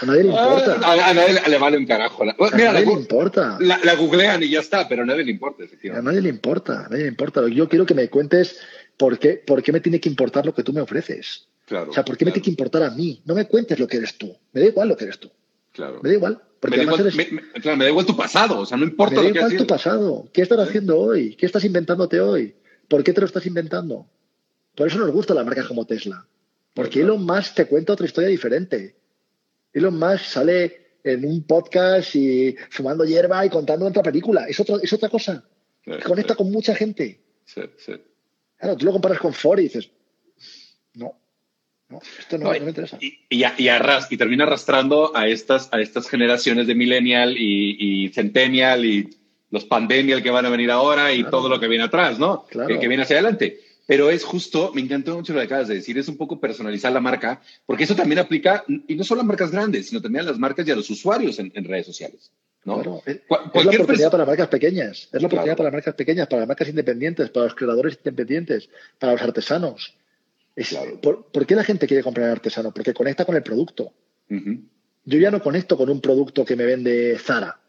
[0.00, 0.78] A nadie le importa.
[0.82, 2.24] A, a nadie le vale un carajo.
[2.24, 3.58] La, a nadie la, le importa.
[3.60, 6.06] La, la, googlean y ya está, pero a nadie le importa, A efectivamente.
[6.06, 7.46] nadie le importa, a nadie le importa.
[7.48, 8.58] Yo quiero que me cuentes
[8.96, 11.48] por qué, por qué me tiene que importar lo que tú me ofreces.
[11.66, 13.22] Claro, o sea, ¿por qué me tiene que importar a mí?
[13.24, 14.36] No me cuentes lo que eres tú.
[14.52, 15.30] Me da igual lo que eres tú.
[15.72, 16.00] Claro.
[16.02, 16.42] Me da igual.
[16.64, 18.76] Porque me, da igual, eres- me- me- claro, me da igual tu pasado, o sea,
[18.78, 20.28] no importa me da lo que igual tu pasado.
[20.32, 21.36] ¿Qué estás haciendo hoy?
[21.36, 22.54] ¿Qué estás inventándote hoy?
[22.88, 24.06] ¿Por qué te lo estás inventando?
[24.74, 26.26] Por eso nos gustan las marcas como Tesla.
[26.72, 27.14] Porque Claro.
[27.14, 28.96] Elon Musk te cuenta otra historia diferente.
[29.72, 34.46] Elon Musk sale en un podcast y fumando hierba y contando otra película.
[34.48, 35.44] Es, otra es otra cosa.
[35.84, 37.20] Sí, Que conecta sí, con mucha gente.
[37.44, 37.92] sí, sí.
[38.56, 39.90] Claro, tú lo comparas con Ford y dices,
[40.94, 41.20] no,
[41.94, 42.98] no, esto no, No, no me interesa.
[43.00, 47.36] Y, y, a- y arras- y termina arrastrando a estas, a estas generaciones de millennial
[47.38, 49.10] y, centennial y
[49.50, 51.30] los pandemial que van a venir ahora y Claro.
[51.30, 52.44] todo lo que viene atrás, ¿no?
[52.50, 52.68] Claro.
[52.68, 53.60] Que, que viene hacia adelante.
[53.86, 56.90] Pero es justo, me encantó mucho lo que acabas de decir, es un poco personalizar
[56.90, 60.28] la marca, porque eso también aplica, y no solo a marcas grandes, sino también a
[60.30, 62.32] las marcas y a los usuarios en, en redes sociales,
[62.64, 62.76] ¿no?
[62.76, 63.36] Claro, es, la
[63.70, 65.56] oportunidad para marcas pequeñas, es la oportunidad Claro.
[65.58, 69.94] para marcas pequeñas, para las marcas independientes, para los creadores independientes, para los artesanos.
[70.56, 71.00] Es- Claro.
[71.00, 72.72] ¿por, por qué la gente quiere comprar artesano?
[72.72, 73.92] Porque conecta con el producto.
[75.06, 77.60] Yo ya no conecto con un producto que me vende Zara,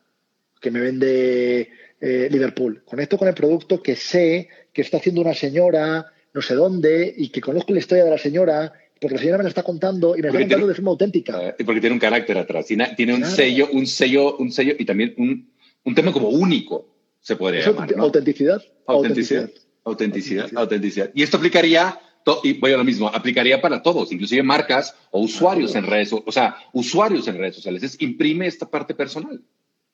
[0.61, 1.69] que me vende
[1.99, 2.83] eh, Liverpool.
[2.85, 7.29] Conecto con el producto que sé que está haciendo una señora, no sé dónde, y
[7.29, 10.21] que conozco la historia de la señora, porque la señora me la está contando y
[10.21, 11.47] me la está contando tiene- de forma auténtica.
[11.49, 14.85] Eh, porque tiene un carácter atrás, tiene, tiene un sello, un sello, un sello y
[14.85, 15.51] también un,
[15.83, 16.87] un tema como único,
[17.19, 18.03] se podría Es llamar, autent- ¿no?
[18.03, 18.61] autenticidad.
[18.85, 19.49] Autenticidad.
[19.83, 21.11] Autenticidad, autenticidad.
[21.13, 21.99] Y esto aplicaría,
[22.43, 26.23] y voy a lo mismo, aplicaría para todos, inclusive marcas o usuarios en redes, o
[26.25, 27.83] o sea, usuarios en redes sociales.
[27.83, 29.41] Es imprime esta parte personal.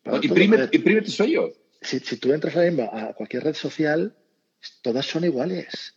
[0.06, 0.12] ¿no?
[0.14, 0.24] Todo.
[0.24, 1.52] Imprime, Eh, imprime tu sello.
[1.82, 4.14] Si, si tú entras mismo a cualquier red social,
[4.84, 5.94] todas son iguales.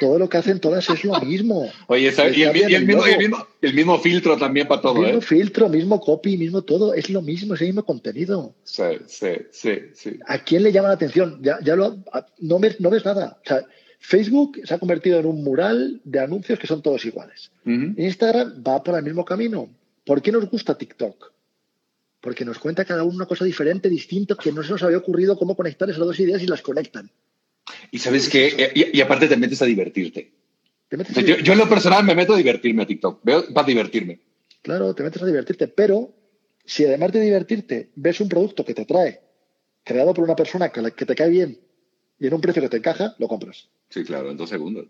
[0.00, 1.70] Todo lo que hacen todas es lo mismo.
[1.86, 5.18] Oye, y, el, y el mismo, el mismo- el mismo filtro también para todo, mismo
[5.18, 5.22] ¿eh?
[5.22, 6.94] filtro, mismo copy, mismo todo.
[6.94, 8.54] Es lo mismo, es el mismo contenido.
[8.64, 10.18] Sí, sí, sí, sí.
[10.26, 11.38] ¿A quién le llama la atención?
[11.42, 13.38] Ya, ya lo, a- no, ves, no ves nada.
[13.44, 13.62] O sea,
[14.06, 17.50] Facebook se ha convertido en un mural de anuncios que son todos iguales.
[17.64, 19.68] Instagram va por el mismo camino.
[20.04, 21.32] ¿Por qué nos gusta TikTok?
[22.20, 25.36] Porque nos cuenta cada uno una cosa diferente, distinta, que no se nos había ocurrido
[25.36, 27.10] cómo conectar esas dos ideas y las conectan.
[27.90, 30.30] Y sabes qué, y, y aparte te metes a divertirte.
[30.88, 33.24] Te metes O sea, yo, yo en lo personal me meto a divertirme a TikTok,
[33.24, 34.20] veo para divertirme.
[34.62, 36.14] Claro, te metes a divertirte, pero
[36.64, 39.20] si además de divertirte ves un producto que te atrae,
[39.82, 41.58] creado por una persona que, que te cae bien
[42.20, 43.68] y en un precio que te encaja, lo compras.
[43.88, 44.86] Sí, claro, en dos segundos.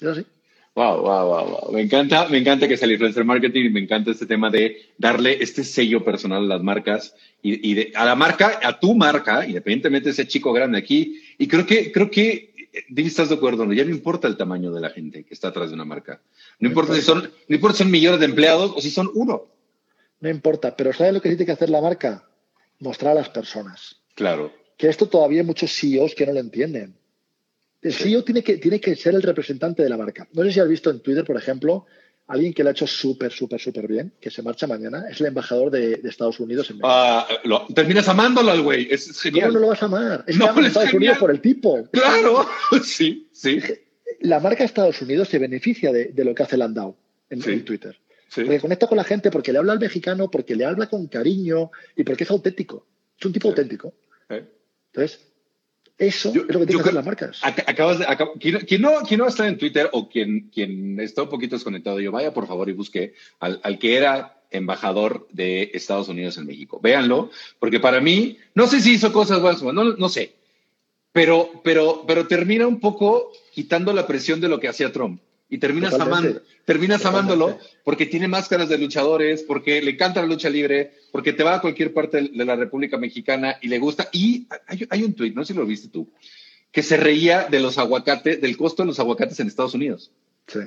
[0.00, 0.26] Es así.
[0.74, 1.72] Wow, wow, wow, wow.
[1.72, 4.90] Me encanta, me encanta que es el influencer marketing y me encanta este tema de
[4.98, 8.94] darle este sello personal a las marcas y, y de- a la marca, a tu
[8.94, 11.22] marca, independientemente de ese chico grande aquí.
[11.38, 13.72] Y creo que, creo que, eh, estás de acuerdo, ¿no?
[13.72, 16.20] Ya no importa el tamaño de la gente que está atrás de una marca.
[16.58, 19.46] No importa si son, no importa si son millones de empleados o si son uno.
[20.20, 22.28] No importa, pero ¿sabes lo que tiene que hacer la marca?
[22.80, 23.96] Mostrar a las personas.
[24.14, 24.52] Claro.
[24.76, 26.94] Que esto todavía hay muchos CEOs que no lo entienden.
[27.86, 30.26] El CEO tiene que, tiene que ser el representante de la marca.
[30.32, 31.86] No sé si has visto en Twitter, por ejemplo,
[32.26, 35.26] alguien que lo ha hecho súper, súper, súper bien, que se marcha mañana, es el
[35.28, 36.88] embajador de, de Estados Unidos en México.
[36.90, 38.88] Ah, lo- terminas amándolo al güey.
[38.90, 40.24] Es, es ¿Cómo no lo vas a amar?
[40.26, 40.96] Es No, que es Estados genial.
[41.12, 41.88] Unidos por el tipo.
[41.92, 42.46] Claro.
[42.82, 43.60] Sí, sí.
[44.20, 46.96] La marca de Estados Unidos se beneficia de, de lo que hace Landau
[47.30, 47.52] en, Sí.
[47.52, 47.96] en Twitter.
[48.28, 48.40] sí.
[48.42, 51.70] Porque conecta con la gente, porque le habla al mexicano, porque le habla con cariño
[51.94, 52.86] y porque es auténtico.
[53.18, 53.50] Es un tipo Sí.
[53.50, 53.94] auténtico.
[54.92, 55.20] Entonces,
[55.98, 57.40] eso Yo- es lo que tienen que hacer las marcas.
[57.42, 61.00] Ac- Acabas de, acab- quien, quien no, quien no está en Twitter o quien, quien
[61.00, 65.26] está un poquito desconectado, yo vaya por favor y busque al, al que era embajador
[65.32, 66.78] de Estados Unidos en México.
[66.82, 70.34] Véanlo, porque para mí, no sé si hizo cosas buenas, no, no sé,
[71.12, 75.20] pero, pero, pero termina un poco quitando la presión de lo que hacía Trump.
[75.48, 76.26] Y terminas, Totalmente.
[76.28, 77.32] amando, terminas Totalmente.
[77.34, 81.54] amándolo porque tiene máscaras de luchadores, porque le encanta la lucha libre, porque te va
[81.54, 84.08] a cualquier parte de la República Mexicana y le gusta.
[84.12, 86.08] Y hay, hay un tweet, no sé si lo viste tú,
[86.72, 90.10] que se reía de los aguacates, del costo de los aguacates en Estados Unidos.
[90.48, 90.58] Sí.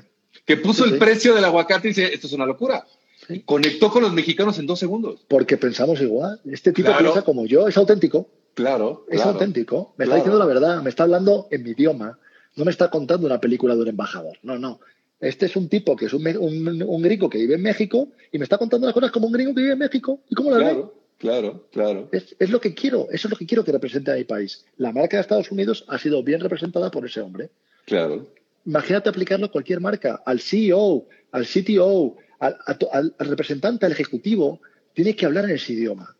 [0.45, 0.99] Que puso Sí, el sí.
[0.99, 2.85] precio del aguacate y dice, esto es una locura.
[3.27, 5.25] Y conectó con los mexicanos en dos segundos.
[5.27, 6.39] Porque pensamos igual.
[6.49, 7.03] Este tipo Claro.
[7.03, 8.29] piensa como yo, es auténtico.
[8.53, 9.05] Claro.
[9.09, 9.31] Es claro.
[9.31, 9.93] auténtico.
[9.97, 10.11] Me Claro.
[10.11, 12.17] está diciendo la verdad, me está hablando en mi idioma.
[12.59, 14.37] No me está contando una película de un embajador.
[14.43, 14.79] No, no.
[15.21, 18.37] Este es un tipo que es un, un- un gringo que vive en México y
[18.37, 20.19] me está contando las cosas como un gringo que vive en México.
[20.29, 20.63] ¿Y cómo la ve?
[20.65, 22.09] Claro, claro, claro.
[22.11, 24.65] Es, es lo que quiero, eso es lo que quiero que represente a mi país.
[24.77, 27.49] La marca de Estados Unidos ha sido bien representada por ese hombre.
[27.85, 28.27] Claro.
[28.65, 32.57] Imagínate aplicarlo a cualquier marca, al CEO, al CTO, al-
[32.91, 34.59] al representante, al ejecutivo.
[34.93, 36.15] Tiene que hablar en ese idioma.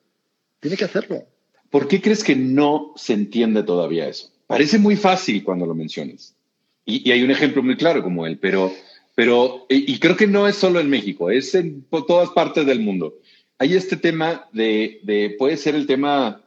[0.62, 1.26] Tiene que hacerlo.
[1.70, 4.32] ¿Por qué crees que no se entiende todavía eso?
[4.50, 6.36] Parece muy fácil cuando lo mencionas.
[6.84, 8.74] Y, y hay un ejemplo muy claro como él, pero,
[9.14, 13.20] Pero, y, creo que no es solo en México, es en todas partes del mundo.
[13.60, 16.42] Hay este tema de, de, puede ser el tema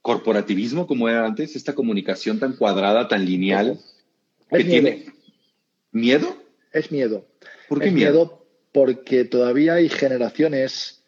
[0.00, 3.78] corporativismo como era antes, esta comunicación tan cuadrada, tan lineal,
[4.48, 4.70] que miedo.
[4.70, 5.06] tiene
[5.90, 6.36] miedo.
[6.72, 7.26] Es miedo.
[7.68, 8.10] ¿Por qué es miedo?
[8.12, 11.02] miedo porque todavía hay generaciones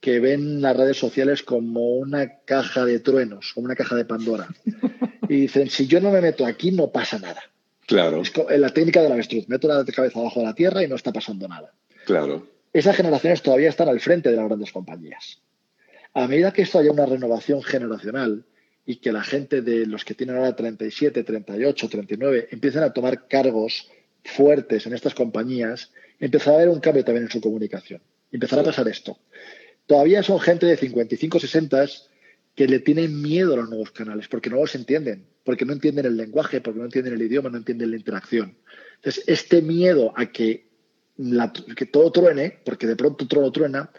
[0.00, 4.48] que ven las redes sociales como una caja de truenos, como una caja de Pandora.
[5.28, 7.42] Y dicen, si yo no me meto aquí, no pasa nada.
[7.86, 9.48] Claro, Es la técnica del avestruz.
[9.48, 11.72] Meto la cabeza abajo de la tierra y no está pasando nada.
[12.04, 12.46] claro.
[12.72, 15.42] Esas generaciones todavía están al frente de las grandes compañías.
[16.14, 18.46] A medida que esto haya una renovación generacional
[18.86, 23.28] y que la gente de los que tienen ahora 37, 38, 39 empiecen a tomar
[23.28, 23.90] cargos
[24.24, 28.00] fuertes en estas compañías, empezará a haber un cambio también en su comunicación.
[28.30, 29.18] Empezará a pasar esto.
[29.86, 31.84] Todavía son gente de 55, 60
[32.54, 36.06] que le tienen miedo a los nuevos canales porque no los entienden, porque no entienden
[36.06, 38.56] el lenguaje, porque no entienden el idioma, no entienden la interacción.
[38.96, 40.68] Entonces, este miedo a que,
[41.16, 43.90] la- que todo truene, porque de pronto todo truena,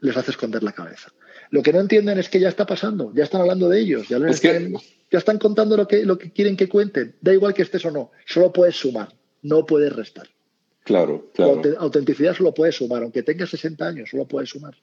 [0.00, 1.12] les hace esconder la cabeza.
[1.50, 4.18] Lo que no entienden es que ya está pasando, ya están hablando de ellos, ya,
[4.18, 4.72] les Es que- están,
[5.10, 7.14] ya están contando lo que, lo que quieren que cuenten.
[7.20, 10.28] Da igual que estés o no, solo puedes sumar, no puedes restar.
[10.84, 11.52] Claro, La claro.
[11.62, 14.74] aute- autenticidad solo puedes sumar, aunque tengas 60 años, solo puedes sumar.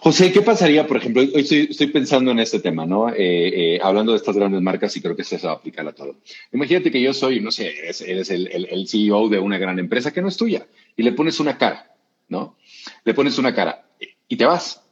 [0.00, 1.22] José, ¿qué pasaría, por ejemplo?
[1.22, 3.10] Hoy estoy, pensando en este tema, ¿no?
[3.10, 5.92] Eh, eh, hablando de estas grandes marcas y creo que se va a aplicar a
[5.92, 6.16] todo.
[6.52, 10.28] Imagínate que yo soy, no sé, eres, el CEO de una gran empresa que no
[10.28, 10.66] es tuya
[10.96, 11.94] y le pones una cara,
[12.28, 12.56] ¿no?
[13.04, 13.86] Le pones una cara
[14.28, 14.82] y te vas.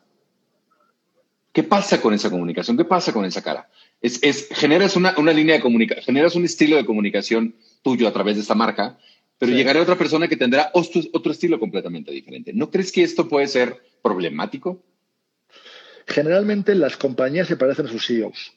[1.53, 2.77] ¿Qué pasa con esa comunicación?
[2.77, 3.69] ¿Qué pasa con esa cara?
[4.03, 8.13] Es, es, generas una, una línea de comunicación, generas un estilo de comunicación tuyo a
[8.13, 8.99] través de esta marca,
[9.39, 9.59] pero Sí.
[9.59, 12.53] llegará otra persona que tendrá otro, otro estilo completamente diferente.
[12.53, 14.83] ¿No crees que esto puede ser problemático?
[16.07, 18.53] Generalmente las compañías se parecen a sus CEOs.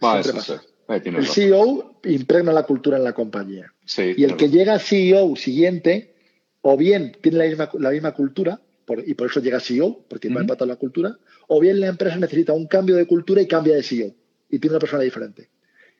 [0.00, 0.62] Ah, eso pasa.
[0.88, 1.34] Eh, El razón.
[1.34, 3.72] CEO impregna la cultura en la compañía.
[3.84, 4.50] Sí, Y el que razón.
[4.58, 6.14] llega CEO siguiente,
[6.62, 10.28] o bien tiene la misma, la misma cultura, por- y por eso llega CEO, porque
[10.28, 10.40] va Ujú.
[10.42, 11.16] empatado la cultura,
[11.46, 14.12] o bien la empresa necesita un cambio de cultura y cambia de CEO,
[14.50, 15.48] y tiene una persona diferente.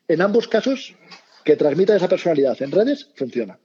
[0.09, 0.93] En ambos casos,
[1.45, 3.57] que transmita esa personalidad en redes, funciona.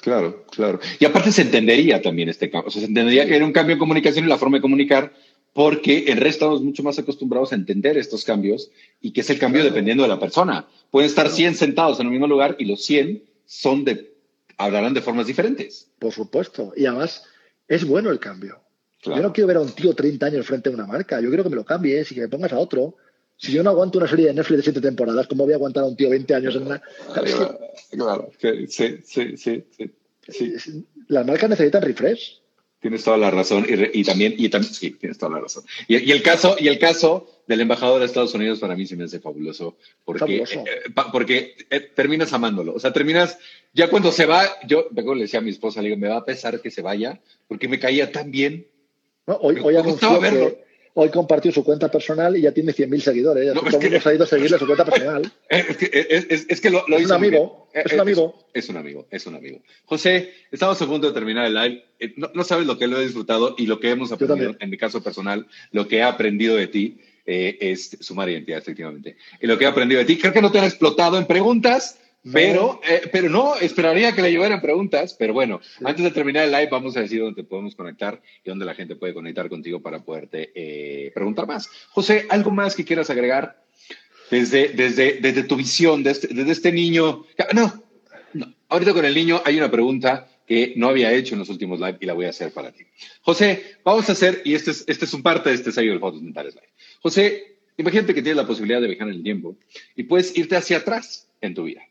[0.00, 0.80] Claro, claro.
[0.98, 2.68] Y aparte se entendería también este cambio.
[2.68, 5.12] O sea, se entendería que era un cambio en comunicación y la forma de comunicar,
[5.52, 8.70] porque en red estamos mucho más acostumbrados a entender estos cambios
[9.00, 9.74] y que es el cambio Claro.
[9.74, 10.66] dependiendo de la persona.
[10.90, 14.12] Pueden estar 100 sentados en el mismo lugar y los 100 son de,
[14.56, 15.90] hablarán de formas diferentes.
[15.98, 16.72] Por supuesto.
[16.76, 17.24] Y además,
[17.66, 18.60] es bueno el cambio.
[19.00, 19.20] Claro.
[19.20, 21.20] Yo no quiero ver a un tío 30 años frente a una marca.
[21.20, 22.96] Yo quiero que me lo cambies y que me pongas a otro.
[23.40, 25.84] Si yo no aguanto una serie de Netflix de siete temporadas, ¿cómo voy a aguantar
[25.84, 26.82] a un tío 20 años en una...
[27.14, 27.58] Claro,
[27.90, 28.30] claro.
[28.68, 30.54] Sí, sí, sí, sí.
[30.58, 30.84] sí.
[31.06, 32.40] Las marcas necesitan refresh.
[32.80, 35.64] Tienes toda la razón y, re- y también, y también, sí, tienes toda la razón.
[35.88, 38.94] Y, y el caso, y el caso del embajador de Estados Unidos para mí se
[38.94, 40.60] me hace fabuloso porque, Fabuloso.
[40.60, 42.74] eh, pa- porque eh, terminas amándolo.
[42.74, 43.38] O sea, terminas,
[43.72, 46.18] ya cuando se va, yo luego le decía a mi esposa, le digo, me va
[46.18, 48.68] a pesar que se vaya porque me caía tan bien.
[49.26, 49.34] ¿no?
[49.36, 50.46] Hoy, hoy anunció verlo.
[50.50, 50.67] que
[51.00, 53.54] hoy compartió su cuenta personal y ya tiene 100.000 seguidores.
[53.54, 55.32] No, todo el mundo ha ido a seguirle su cuenta personal.
[55.48, 57.92] Eh, Es que, es, es- es que lo, lo Es hizo un muy amigo, es
[57.92, 58.34] un amigo.
[58.52, 59.58] Es, un amigo, es un amigo.
[59.84, 61.84] José, estamos a punto de terminar el live.
[62.00, 64.70] Eh, No, no sabes lo que lo he disfrutado y lo que hemos aprendido, en
[64.70, 69.16] mi caso personal, lo que he aprendido de ti eh, es sumar identidad, efectivamente.
[69.40, 71.98] Y lo que he aprendido de ti, creo que no te han explotado en preguntas.
[72.32, 75.14] Pero, eh, pero no, esperaría que le llevaran preguntas.
[75.18, 78.48] Pero bueno, antes de terminar el live, vamos a decir dónde te podemos conectar y
[78.48, 81.68] dónde la gente puede conectar contigo para poderte eh, preguntar más.
[81.90, 83.62] José, ¿algo más que quieras agregar?
[84.30, 87.24] desde, desde, desde tu visión, desde, desde este niño.
[87.54, 87.84] No,
[88.34, 91.78] no, ahorita con el niño hay una pregunta que no había hecho en los últimos
[91.78, 92.84] live y la voy a hacer para ti.
[93.22, 96.00] José, vamos a hacer, y este es, este es un parte de este sello del
[96.00, 96.68] Fotos Mentales Live.
[97.00, 99.56] José, imagínate que tienes la posibilidad de viajar en el tiempo
[99.94, 101.82] y puedes irte hacia atrás en tu vida.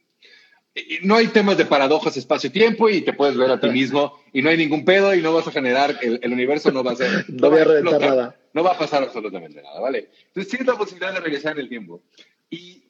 [1.04, 4.50] No hay temas de paradojas espacio-tiempo y te puedes ver a ti mismo y no
[4.50, 7.26] hay ningún pedo y no vas a generar, el, el universo no va a ser...
[7.30, 8.36] No voy a reventar nada.
[8.54, 10.10] No va a pasar absolutamente nada, ¿vale?
[10.28, 12.02] Entonces tienes la posibilidad de regresar en el tiempo.
[12.50, 12.84] Y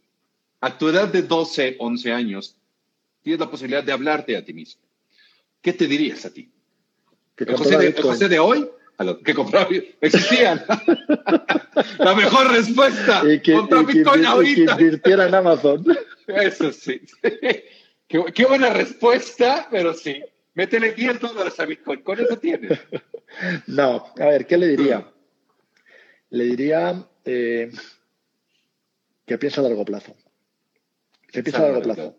[0.61, 2.57] a tu edad de 12, 11 años,
[3.21, 4.81] tienes la posibilidad de hablarte a ti mismo.
[5.61, 6.49] ¿Qué te dirías a ti?
[7.35, 8.01] Que ¿El José, de, el.
[8.01, 8.67] José de hoy?
[8.99, 9.67] A que compraba
[10.01, 10.63] existían.
[11.99, 13.21] la mejor respuesta.
[13.31, 14.71] Y que, Compra y que Bitcoin y que ahorita.
[14.71, 15.85] invirtiera en Amazon.
[16.27, 17.01] Eso sí.
[17.21, 20.23] qué, qué buena respuesta, pero sí.
[20.55, 22.01] Métele 10 dólares a Bitcoin.
[22.01, 22.79] Con eso tienes.
[23.67, 25.07] No, a ver, ¿qué le diría?
[26.31, 27.71] Le diría eh,
[29.25, 30.15] que piense a largo plazo.
[31.31, 32.17] Que piense a largo plazo.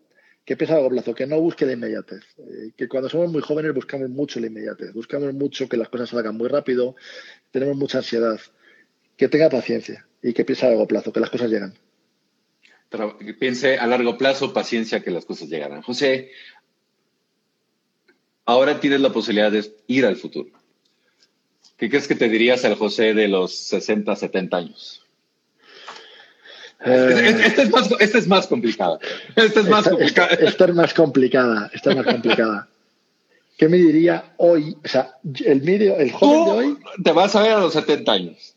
[0.49, 2.23] Que piense a largo plazo, que no busque la inmediatez.
[2.39, 4.93] Eh, que cuando somos muy jóvenes buscamos mucho la inmediatez.
[4.93, 6.95] Buscamos mucho que las cosas salgan muy rápido.
[7.51, 8.39] Tenemos mucha ansiedad.
[9.15, 11.75] Que tenga paciencia y que piense a largo plazo, que las cosas llegan.
[13.19, 15.83] Que piense a largo plazo, paciencia, que las cosas llegarán.
[15.83, 16.31] José,
[18.45, 20.49] ahora tienes la posibilidad de ir al futuro.
[21.77, 24.98] ¿Qué crees que te dirías al José de los 60, 70 años?
[26.85, 28.99] Eh, Esta es, más, esta es más complicada.
[29.35, 30.27] Esta es más esta, complicada.
[30.29, 31.71] esta- esta es más complicada.
[31.73, 32.69] Esta es más complicada.
[33.57, 34.77] ¿Qué me diría hoy?
[34.85, 35.15] O sea,
[35.45, 38.55] el, medio, el joven de hoy te vas a ver a los 70 años.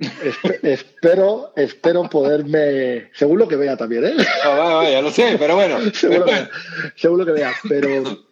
[0.00, 4.14] espe- espero, espero poderme, según lo que vea también, ¿eh?
[4.44, 5.78] Ah, va, va, ya lo sé, pero bueno.
[5.94, 6.48] según, lo que,
[6.96, 8.24] según lo que vea, pero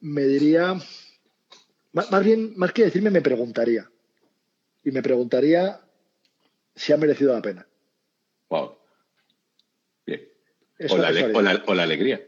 [0.00, 0.74] me diría,
[1.92, 3.88] más, más bien, más que decirme, me preguntaría.
[4.84, 5.80] Y me preguntaría
[6.74, 7.66] si ha merecido la pena.
[8.48, 8.76] Wow.
[10.06, 10.22] Bien.
[10.78, 12.20] Eso- o, la, eso o la- o la alegría.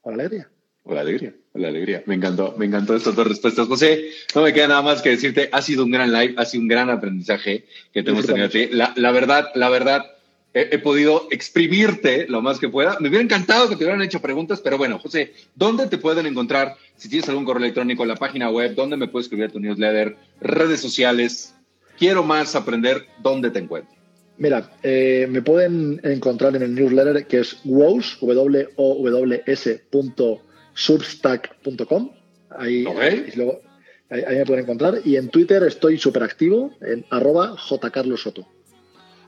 [0.00, 0.48] Con alegría.
[0.82, 2.02] O la alegría, o la alegría.
[2.06, 3.68] Me encantó, me encantó estas dos respuestas.
[3.68, 6.62] José, no me queda nada más que decirte, ha sido un gran live, ha sido
[6.62, 8.68] un gran aprendizaje que te hemos tenido a ti.
[8.72, 10.06] La, la verdad, la verdad,
[10.54, 12.96] he, he podido exprimirte lo más que pueda.
[12.98, 16.76] Me hubiera encantado que te hubieran hecho preguntas, pero bueno, José, ¿dónde te pueden encontrar?
[16.96, 20.16] Si tienes algún correo electrónico, la página web, ¿dónde me puedes escribir tu newsletter?
[20.40, 21.54] Redes sociales.
[22.00, 23.94] Quiero más aprender, ¿dónde te encuentro?
[24.38, 29.84] Mira, eh, me pueden encontrar en el newsletter que es wows, w o w s
[29.90, 30.40] punto
[30.72, 32.10] substack.com.
[32.48, 33.02] Ahí, Ok.
[33.32, 33.60] y luego-
[34.08, 34.94] ahí, ahí me pueden encontrar.
[35.04, 38.46] Y en Twitter estoy súper activo en arroba jcarlosoto.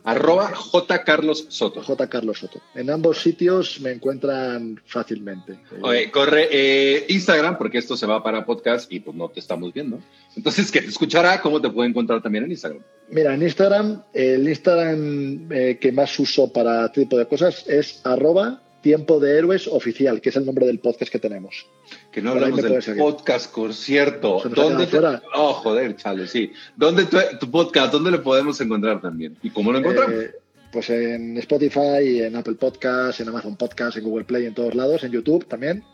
[0.04, 1.04] Arroba J.
[1.04, 1.82] Carlos Soto.
[1.82, 2.08] J.
[2.08, 2.60] Carlos Soto.
[2.74, 5.58] En ambos sitios me encuentran fácilmente.
[5.80, 9.72] Oye, corre eh, Instagram, porque esto se va para podcast y pues no te estamos
[9.72, 10.00] viendo.
[10.36, 12.82] Entonces, que te escuchará, ¿cómo te puede encontrar también en Instagram?
[13.10, 18.00] Mira, en Instagram, el Instagram eh, que más uso para este tipo de cosas es
[18.04, 21.66] arroba tiempo de héroes oficial, que es el nombre del podcast que tenemos.
[22.10, 24.40] Que no Por hablamos del podcast, por cierto.
[24.40, 24.98] Se nos ha ¿Dónde te-.
[25.34, 26.52] Oh, joder, chale, sí.
[26.76, 29.38] ¿Dónde tu, tu podcast, dónde lo podemos encontrar también?
[29.42, 30.14] ¿Y cómo lo encontramos?
[30.14, 30.32] Eh,
[30.72, 35.04] pues en Spotify, en Apple Podcasts, en Amazon Podcasts, en Google Play, en todos lados,
[35.04, 35.84] en YouTube también,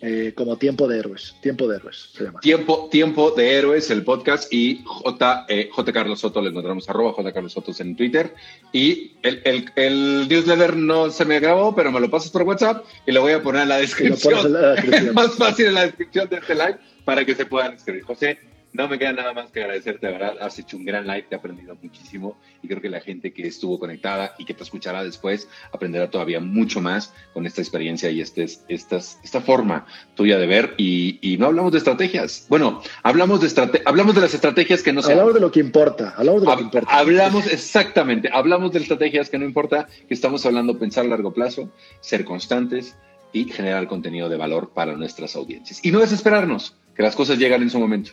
[0.00, 1.34] eh, como Tiempo de Héroes.
[1.40, 2.40] Tiempo de Héroes se llama.
[2.40, 5.92] Tiempo, Tiempo de Héroes, el podcast, y J, eh, J.
[5.92, 7.32] Carlos Soto, lo encontramos arroba J.
[7.32, 8.34] Carlos Soto en Twitter.
[8.72, 12.84] Y el, el, el newsletter no se me grabó, pero me lo pasas por WhatsApp
[13.06, 14.34] y lo voy a poner en la descripción.
[14.34, 15.06] pones en la descripción.
[15.08, 18.04] Es más fácil en la descripción de este live para que se puedan escribir.
[18.04, 18.38] José,
[18.72, 20.36] no me queda nada más que agradecerte, de verdad.
[20.40, 23.46] Has hecho un gran live, te he aprendido muchísimo y creo que la gente que
[23.46, 28.20] estuvo conectada y que te escuchará después aprenderá todavía mucho más con esta experiencia y
[28.20, 30.74] este, estas, esta forma tuya de ver.
[30.76, 32.46] Y, y no hablamos de estrategias.
[32.48, 35.60] Bueno, hablamos de, estrate hablamos de las estrategias que no se Hablamos de lo que
[35.60, 36.14] importa.
[36.16, 36.92] Hablamos de lo que Hab- importa.
[36.98, 41.72] Hablamos exactamente, hablamos de estrategias que no importa, que estamos hablando pensar a largo plazo,
[42.00, 42.96] ser constantes
[43.32, 45.80] y generar contenido de valor para nuestras audiencias.
[45.84, 48.12] Y no desesperarnos, que las cosas llegan en su momento.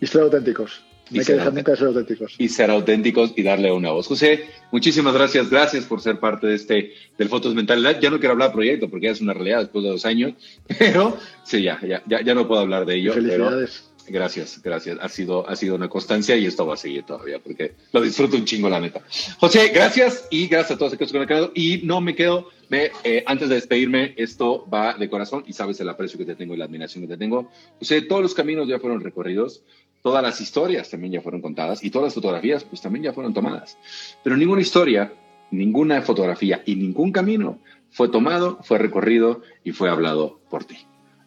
[0.00, 0.82] Y ser auténticos.
[1.10, 2.34] No hay que dejar nunca de ser auténticos.
[2.38, 4.08] Y ser auténticos y darle una voz.
[4.08, 8.00] José, muchísimas gracias, gracias por ser parte de este del Fotos Mentalidad.
[8.00, 10.32] Ya no quiero hablar proyecto porque ya es una realidad después de dos años,
[10.78, 13.12] pero sí, ya, ya, ya, ya no puedo hablar de ello.
[13.14, 13.90] pero- Felicidades.
[14.08, 14.98] Gracias, gracias.
[15.00, 18.36] Ha sido, ha sido una constancia y esto va a seguir todavía porque lo disfruto
[18.36, 19.00] un chingo, la neta.
[19.40, 21.50] José, gracias y gracias a todos los que se conectaron.
[21.56, 25.80] Y no me quedo, me, eh, antes de despedirme, esto va de corazón y sabes
[25.80, 27.50] el aprecio que te tengo y la admiración que te tengo.
[27.80, 29.64] José, todos los caminos ya fueron recorridos,
[30.06, 33.34] todas las historias también ya fueron contadas y todas las fotografías pues también ya fueron
[33.34, 33.76] tomadas.
[34.22, 35.12] Pero ninguna historia,
[35.50, 37.58] ninguna fotografía y ningún camino
[37.90, 40.78] fue tomado, fue recorrido y fue hablado por ti.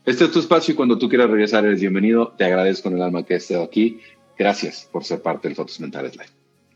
[0.05, 2.33] Este es tu espacio y cuando tú quieras regresar eres bienvenido.
[2.37, 3.99] Te agradezco en el alma que estés aquí.
[4.37, 6.29] Gracias por ser parte del Fotos Mentales Live.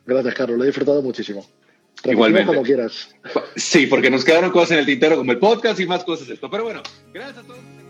[0.05, 0.57] Gracias, Carlos.
[0.57, 1.39] Lo he disfrutado muchísimo.
[1.39, 2.47] Repítelo Igualmente.
[2.47, 3.15] como quieras.
[3.55, 6.33] Sí, porque nos quedaron cosas en el tintero como el podcast y más cosas de
[6.33, 6.49] esto.
[6.49, 6.83] Pero bueno,
[7.13, 7.82] gracias a todos.